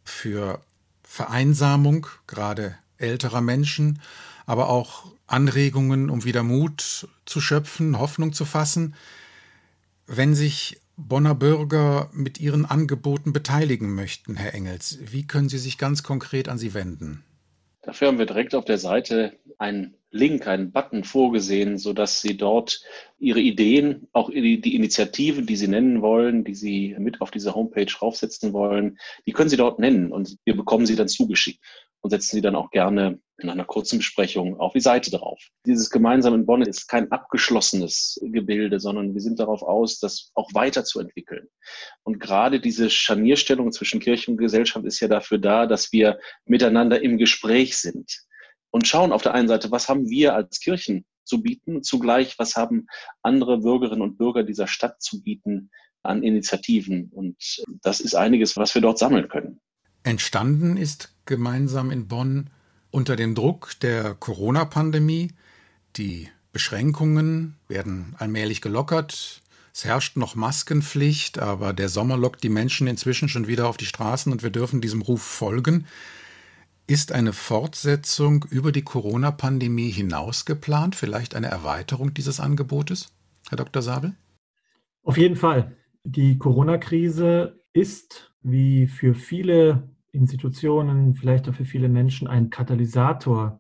für 0.03 0.61
Vereinsamung, 1.08 2.08
gerade 2.28 2.76
älterer 2.97 3.41
Menschen, 3.41 4.01
aber 4.45 4.70
auch 4.70 5.12
Anregungen, 5.26 6.10
um 6.10 6.24
wieder 6.24 6.43
Mut 6.43 7.08
zu 7.26 7.41
schöpfen, 7.41 7.97
Hoffnung 7.97 8.34
zu 8.34 8.45
fassen. 8.45 8.93
Wenn 10.05 10.36
sich 10.36 10.80
Bonner 10.95 11.36
Bürger 11.36 12.10
mit 12.14 12.39
Ihren 12.39 12.66
Angeboten 12.66 13.34
beteiligen 13.34 13.93
möchten, 13.95 14.36
Herr 14.36 14.53
Engels, 14.53 14.99
wie 15.01 15.26
können 15.26 15.49
Sie 15.49 15.58
sich 15.58 15.78
ganz 15.78 16.03
konkret 16.03 16.49
an 16.49 16.58
Sie 16.58 16.74
wenden? 16.74 17.24
Dafür 17.84 18.10
haben 18.10 18.20
wir 18.20 18.26
direkt 18.26 18.53
auf 18.53 18.66
der 18.66 18.78
Seite 18.78 19.38
ein 19.58 19.93
Link, 20.10 20.47
einen 20.47 20.72
Button 20.72 21.03
vorgesehen, 21.03 21.78
so 21.78 21.93
dass 21.93 22.22
Sie 22.22 22.38
dort 22.38 22.82
Ihre 23.20 23.39
Ideen, 23.39 24.08
auch 24.14 24.30
die 24.30 24.76
Initiativen, 24.76 25.45
die 25.45 25.55
Sie 25.55 25.68
nennen 25.68 26.01
wollen, 26.01 26.43
die 26.43 26.55
Sie 26.55 26.95
mit 26.99 27.22
auf 27.22 27.32
diese 27.32 27.55
Homepage 27.55 27.91
raufsetzen 28.01 28.53
wollen, 28.53 28.97
die 29.26 29.34
können 29.34 29.49
Sie 29.49 29.58
dort 29.58 29.80
nennen 29.80 30.12
und 30.12 30.38
wir 30.45 30.55
bekommen 30.55 30.86
sie 30.86 30.95
dann 30.95 31.08
zugeschickt 31.08 31.60
und 32.01 32.12
setzen 32.12 32.38
sie 32.38 32.41
dann 32.41 32.55
auch 32.55 32.72
gerne 32.72 33.20
in 33.39 33.49
einer 33.49 33.66
kurzen 33.66 33.99
Besprechung 33.99 34.60
auf 34.60 34.74
die 34.74 34.80
Seite 34.80 35.12
drauf. 35.12 35.39
Dieses 35.66 35.89
gemeinsam 35.89 36.34
in 36.34 36.45
Bonn 36.45 36.62
ist 36.62 36.88
kein 36.88 37.12
abgeschlossenes 37.12 38.20
Gebilde, 38.24 38.80
sondern 38.80 39.14
wir 39.14 39.22
sind 39.22 39.39
darauf 39.39 39.62
aus, 39.62 39.99
das 39.99 40.32
auch 40.34 40.49
weiterzuentwickeln. 40.53 41.47
Und 42.03 42.20
gerade 42.20 42.60
diese 42.60 42.89
Scharnierstellung 42.89 43.72
zwischen 43.72 43.99
Kirche 43.99 44.32
und 44.32 44.38
Gesellschaft 44.38 44.86
ist 44.86 44.99
ja 44.99 45.08
dafür 45.08 45.38
da, 45.38 45.68
dass 45.68 45.91
wir 45.91 46.20
miteinander 46.45 47.01
im 47.01 47.18
Gespräch 47.18 47.78
sind 47.78 48.26
und 48.78 48.88
schauen 48.88 49.11
auf 49.11 49.23
der 49.23 49.34
einen 49.34 49.47
Seite, 49.47 49.71
was 49.71 49.89
haben 49.89 50.07
wir 50.07 50.36
als 50.36 50.59
Kirchen 50.59 51.03
zu 51.23 51.41
bieten, 51.41 51.82
zugleich, 51.82 52.38
was 52.38 52.55
haben 52.55 52.86
andere 53.23 53.57
Bürgerinnen 53.57 54.03
und 54.03 54.19
Bürger 54.19 54.43
dieser 54.43 54.67
Stadt 54.67 55.01
zu 55.01 55.23
bieten 55.23 55.71
an 56.03 56.21
Initiativen. 56.21 57.09
Und 57.11 57.63
das 57.82 57.99
ist 57.99 58.13
einiges, 58.13 58.55
was 58.55 58.75
wir 58.75 58.84
dort 58.84 58.99
sammeln 58.99 59.30
können. 59.30 59.59
Entstanden 60.03 60.78
ist 60.78 61.11
gemeinsam 61.25 61.89
in 61.89 62.07
Bonn 62.07 62.51
unter 62.91 63.15
dem 63.15 63.34
Druck 63.34 63.71
der 63.82 64.13
Corona-Pandemie. 64.13 65.32
Die 65.95 66.30
Beschränkungen 66.51 67.55
werden 67.67 68.15
allmählich 68.19 68.61
gelockert. 68.61 69.41
Es 69.73 69.86
herrscht 69.86 70.17
noch 70.17 70.36
Maskenpflicht, 70.36 71.39
aber 71.39 71.73
der 71.73 71.89
Sommer 71.89 72.15
lockt 72.15 72.43
die 72.43 72.49
Menschen 72.49 72.86
inzwischen 72.86 73.28
schon 73.28 73.47
wieder 73.47 73.67
auf 73.67 73.78
die 73.78 73.88
Straßen 73.88 74.32
und 74.32 74.43
wir 74.43 74.51
dürfen 74.51 74.82
diesem 74.82 75.01
Ruf 75.01 75.23
folgen. 75.23 75.88
Ist 76.89 77.11
eine 77.11 77.33
Fortsetzung 77.33 78.45
über 78.49 78.71
die 78.71 78.81
Corona-Pandemie 78.81 79.89
hinaus 79.91 80.45
geplant? 80.45 80.95
Vielleicht 80.95 81.35
eine 81.35 81.47
Erweiterung 81.47 82.13
dieses 82.13 82.39
Angebotes, 82.39 83.13
Herr 83.49 83.57
Dr. 83.57 83.81
Sabel? 83.81 84.15
Auf 85.03 85.17
jeden 85.17 85.35
Fall. 85.35 85.75
Die 86.05 86.38
Corona-Krise 86.38 87.61
ist, 87.73 88.33
wie 88.41 88.88
für 88.88 89.15
viele 89.15 89.89
Institutionen, 90.13 91.13
vielleicht 91.13 91.49
auch 91.49 91.55
für 91.55 91.65
viele 91.65 91.89
Menschen 91.89 92.25
ein 92.29 92.49
Katalysator. 92.49 93.59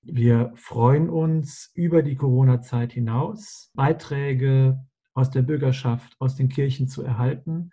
Wir 0.00 0.50
freuen 0.54 1.10
uns 1.10 1.70
über 1.74 2.02
die 2.02 2.16
Corona-Zeit 2.16 2.94
hinaus, 2.94 3.70
Beiträge 3.74 4.82
aus 5.12 5.30
der 5.30 5.42
Bürgerschaft, 5.42 6.16
aus 6.18 6.36
den 6.36 6.48
Kirchen 6.48 6.88
zu 6.88 7.02
erhalten. 7.02 7.70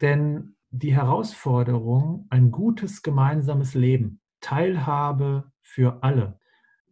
Denn 0.00 0.56
die 0.70 0.94
Herausforderung, 0.94 2.26
ein 2.30 2.50
gutes 2.50 3.02
gemeinsames 3.02 3.74
Leben, 3.74 4.20
Teilhabe 4.40 5.52
für 5.62 6.02
alle, 6.02 6.38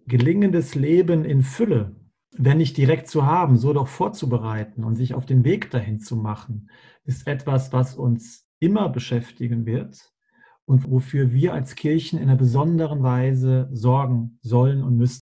gelingendes 0.06 0.74
Leben 0.74 1.24
in 1.24 1.42
Fülle, 1.42 1.96
wenn 2.36 2.58
nicht 2.58 2.76
direkt 2.76 3.08
zu 3.08 3.24
haben, 3.24 3.56
so 3.56 3.72
doch 3.72 3.88
vorzubereiten 3.88 4.84
und 4.84 4.96
sich 4.96 5.14
auf 5.14 5.26
den 5.26 5.44
Weg 5.44 5.70
dahin 5.70 6.00
zu 6.00 6.16
machen, 6.16 6.70
ist 7.04 7.26
etwas, 7.26 7.72
was 7.72 7.94
uns 7.94 8.46
immer 8.58 8.88
beschäftigen 8.88 9.66
wird 9.66 10.12
und 10.64 10.90
wofür 10.90 11.32
wir 11.32 11.54
als 11.54 11.74
Kirchen 11.74 12.18
in 12.18 12.28
einer 12.28 12.36
besonderen 12.36 13.02
Weise 13.02 13.68
sorgen 13.72 14.38
sollen 14.42 14.82
und 14.82 14.96
müssen. 14.96 15.22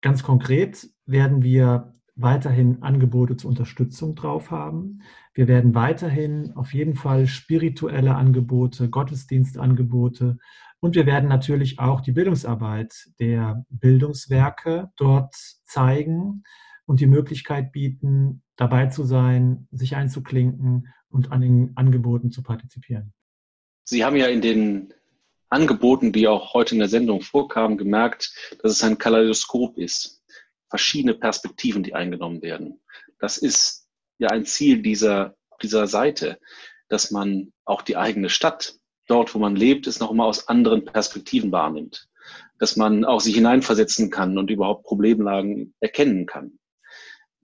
Ganz 0.00 0.22
konkret 0.22 0.88
werden 1.06 1.42
wir 1.42 1.93
weiterhin 2.16 2.82
Angebote 2.82 3.36
zur 3.36 3.50
Unterstützung 3.50 4.14
drauf 4.14 4.50
haben. 4.50 5.02
Wir 5.32 5.48
werden 5.48 5.74
weiterhin 5.74 6.52
auf 6.54 6.72
jeden 6.72 6.94
Fall 6.94 7.26
spirituelle 7.26 8.14
Angebote, 8.14 8.88
Gottesdienstangebote 8.88 10.38
und 10.80 10.94
wir 10.96 11.06
werden 11.06 11.30
natürlich 11.30 11.78
auch 11.78 12.02
die 12.02 12.12
Bildungsarbeit 12.12 13.08
der 13.18 13.64
Bildungswerke 13.70 14.90
dort 14.96 15.34
zeigen 15.64 16.44
und 16.84 17.00
die 17.00 17.06
Möglichkeit 17.06 17.72
bieten, 17.72 18.42
dabei 18.56 18.86
zu 18.86 19.04
sein, 19.04 19.66
sich 19.70 19.96
einzuklinken 19.96 20.88
und 21.08 21.32
an 21.32 21.40
den 21.40 21.72
Angeboten 21.76 22.30
zu 22.30 22.42
partizipieren. 22.42 23.14
Sie 23.84 24.04
haben 24.04 24.16
ja 24.16 24.26
in 24.26 24.42
den 24.42 24.92
Angeboten, 25.48 26.12
die 26.12 26.28
auch 26.28 26.54
heute 26.54 26.74
in 26.74 26.80
der 26.80 26.88
Sendung 26.88 27.20
vorkamen, 27.20 27.78
gemerkt, 27.78 28.34
dass 28.62 28.72
es 28.72 28.84
ein 28.84 28.98
Kaleidoskop 28.98 29.78
ist. 29.78 30.23
Verschiedene 30.68 31.14
Perspektiven, 31.14 31.82
die 31.82 31.94
eingenommen 31.94 32.42
werden. 32.42 32.80
Das 33.18 33.36
ist 33.36 33.88
ja 34.18 34.28
ein 34.28 34.44
Ziel 34.44 34.82
dieser, 34.82 35.36
dieser 35.62 35.86
Seite, 35.86 36.38
dass 36.88 37.10
man 37.10 37.52
auch 37.64 37.82
die 37.82 37.96
eigene 37.96 38.28
Stadt, 38.28 38.76
dort 39.06 39.34
wo 39.34 39.38
man 39.38 39.56
lebt, 39.56 39.86
es 39.86 40.00
noch 40.00 40.12
mal 40.12 40.26
aus 40.26 40.48
anderen 40.48 40.84
Perspektiven 40.84 41.52
wahrnimmt. 41.52 42.08
Dass 42.58 42.76
man 42.76 43.04
auch 43.04 43.20
sich 43.20 43.34
hineinversetzen 43.34 44.10
kann 44.10 44.38
und 44.38 44.50
überhaupt 44.50 44.84
Problemlagen 44.84 45.74
erkennen 45.80 46.26
kann 46.26 46.58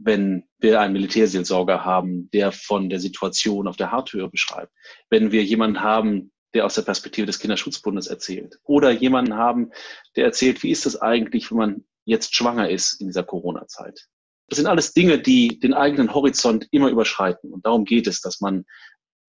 wenn 0.02 0.44
wir 0.58 0.80
einen 0.80 0.94
Militärseelsorger 0.94 1.84
haben, 1.84 2.30
der 2.30 2.52
von 2.52 2.88
der 2.88 2.98
Situation 2.98 3.68
auf 3.68 3.76
der 3.76 3.92
Harthöhe 3.92 4.28
beschreibt, 4.28 4.72
wenn 5.10 5.30
wir 5.30 5.44
jemanden 5.44 5.82
haben, 5.82 6.32
der 6.54 6.64
aus 6.64 6.74
der 6.74 6.82
Perspektive 6.82 7.26
des 7.26 7.38
Kinderschutzbundes 7.38 8.06
erzählt, 8.06 8.58
oder 8.64 8.90
jemanden 8.90 9.34
haben, 9.34 9.70
der 10.16 10.24
erzählt, 10.24 10.62
wie 10.62 10.70
ist 10.70 10.86
es 10.86 11.00
eigentlich, 11.00 11.50
wenn 11.50 11.58
man 11.58 11.84
jetzt 12.04 12.34
schwanger 12.34 12.70
ist 12.70 13.00
in 13.00 13.08
dieser 13.08 13.22
Corona-Zeit. 13.22 14.08
Das 14.48 14.56
sind 14.56 14.66
alles 14.66 14.92
Dinge, 14.92 15.20
die 15.20 15.60
den 15.60 15.74
eigenen 15.74 16.12
Horizont 16.12 16.66
immer 16.72 16.88
überschreiten. 16.88 17.52
Und 17.52 17.64
darum 17.66 17.84
geht 17.84 18.06
es, 18.06 18.20
dass 18.20 18.40
man 18.40 18.64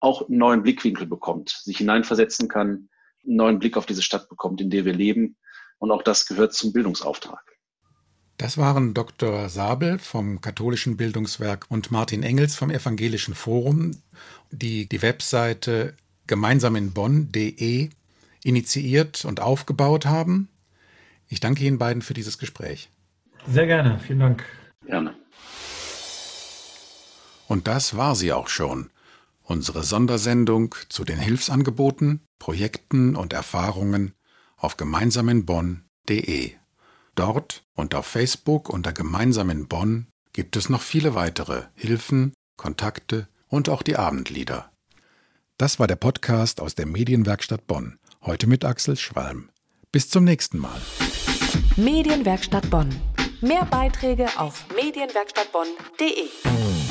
auch 0.00 0.28
einen 0.28 0.38
neuen 0.38 0.62
Blickwinkel 0.62 1.06
bekommt, 1.06 1.50
sich 1.62 1.78
hineinversetzen 1.78 2.48
kann, 2.48 2.88
einen 3.24 3.36
neuen 3.36 3.58
Blick 3.60 3.76
auf 3.76 3.86
diese 3.86 4.02
Stadt 4.02 4.28
bekommt, 4.28 4.60
in 4.60 4.70
der 4.70 4.84
wir 4.84 4.94
leben. 4.94 5.36
Und 5.78 5.92
auch 5.92 6.02
das 6.02 6.26
gehört 6.26 6.54
zum 6.54 6.72
Bildungsauftrag. 6.72 7.52
Das 8.36 8.58
waren 8.58 8.94
Dr. 8.94 9.48
Sabel 9.48 10.00
vom 10.00 10.40
Katholischen 10.40 10.96
Bildungswerk 10.96 11.66
und 11.68 11.92
Martin 11.92 12.24
Engels 12.24 12.56
vom 12.56 12.70
Evangelischen 12.70 13.34
Forum, 13.34 14.02
die 14.50 14.88
die 14.88 15.02
Webseite 15.02 15.96
gemeinsam 16.26 16.74
in 16.74 16.92
Bonn.de 16.92 17.90
initiiert 18.42 19.24
und 19.24 19.40
aufgebaut 19.40 20.06
haben. 20.06 20.48
Ich 21.32 21.40
danke 21.40 21.64
Ihnen 21.64 21.78
beiden 21.78 22.02
für 22.02 22.12
dieses 22.12 22.36
Gespräch. 22.36 22.90
Sehr 23.46 23.66
gerne, 23.66 23.98
vielen 23.98 24.18
Dank. 24.18 24.44
Gerne. 24.84 25.14
Und 27.48 27.66
das 27.68 27.96
war 27.96 28.14
sie 28.14 28.34
auch 28.34 28.48
schon. 28.48 28.90
Unsere 29.42 29.82
Sondersendung 29.82 30.74
zu 30.90 31.04
den 31.04 31.18
Hilfsangeboten, 31.18 32.20
Projekten 32.38 33.16
und 33.16 33.32
Erfahrungen 33.32 34.12
auf 34.58 34.76
gemeinsaminbonn.de. 34.76 36.50
Dort 37.14 37.64
und 37.72 37.94
auf 37.94 38.04
Facebook 38.04 38.68
unter 38.68 38.92
Gemeinsam 38.92 39.48
in 39.48 39.68
Bonn 39.68 40.08
gibt 40.34 40.56
es 40.56 40.68
noch 40.68 40.82
viele 40.82 41.14
weitere 41.14 41.62
Hilfen, 41.74 42.34
Kontakte 42.58 43.26
und 43.48 43.70
auch 43.70 43.80
die 43.80 43.96
Abendlieder. 43.96 44.70
Das 45.56 45.78
war 45.78 45.86
der 45.86 45.96
Podcast 45.96 46.60
aus 46.60 46.74
der 46.74 46.84
Medienwerkstatt 46.84 47.66
Bonn, 47.66 47.98
heute 48.20 48.46
mit 48.46 48.66
Axel 48.66 48.98
Schwalm. 48.98 49.48
Bis 49.92 50.08
zum 50.08 50.24
nächsten 50.24 50.56
Mal. 50.56 50.80
Medienwerkstatt 51.76 52.70
Bonn. 52.70 52.88
Mehr 53.42 53.66
Beiträge 53.66 54.26
auf 54.38 54.64
medienwerkstattbonn.de. 54.74 56.81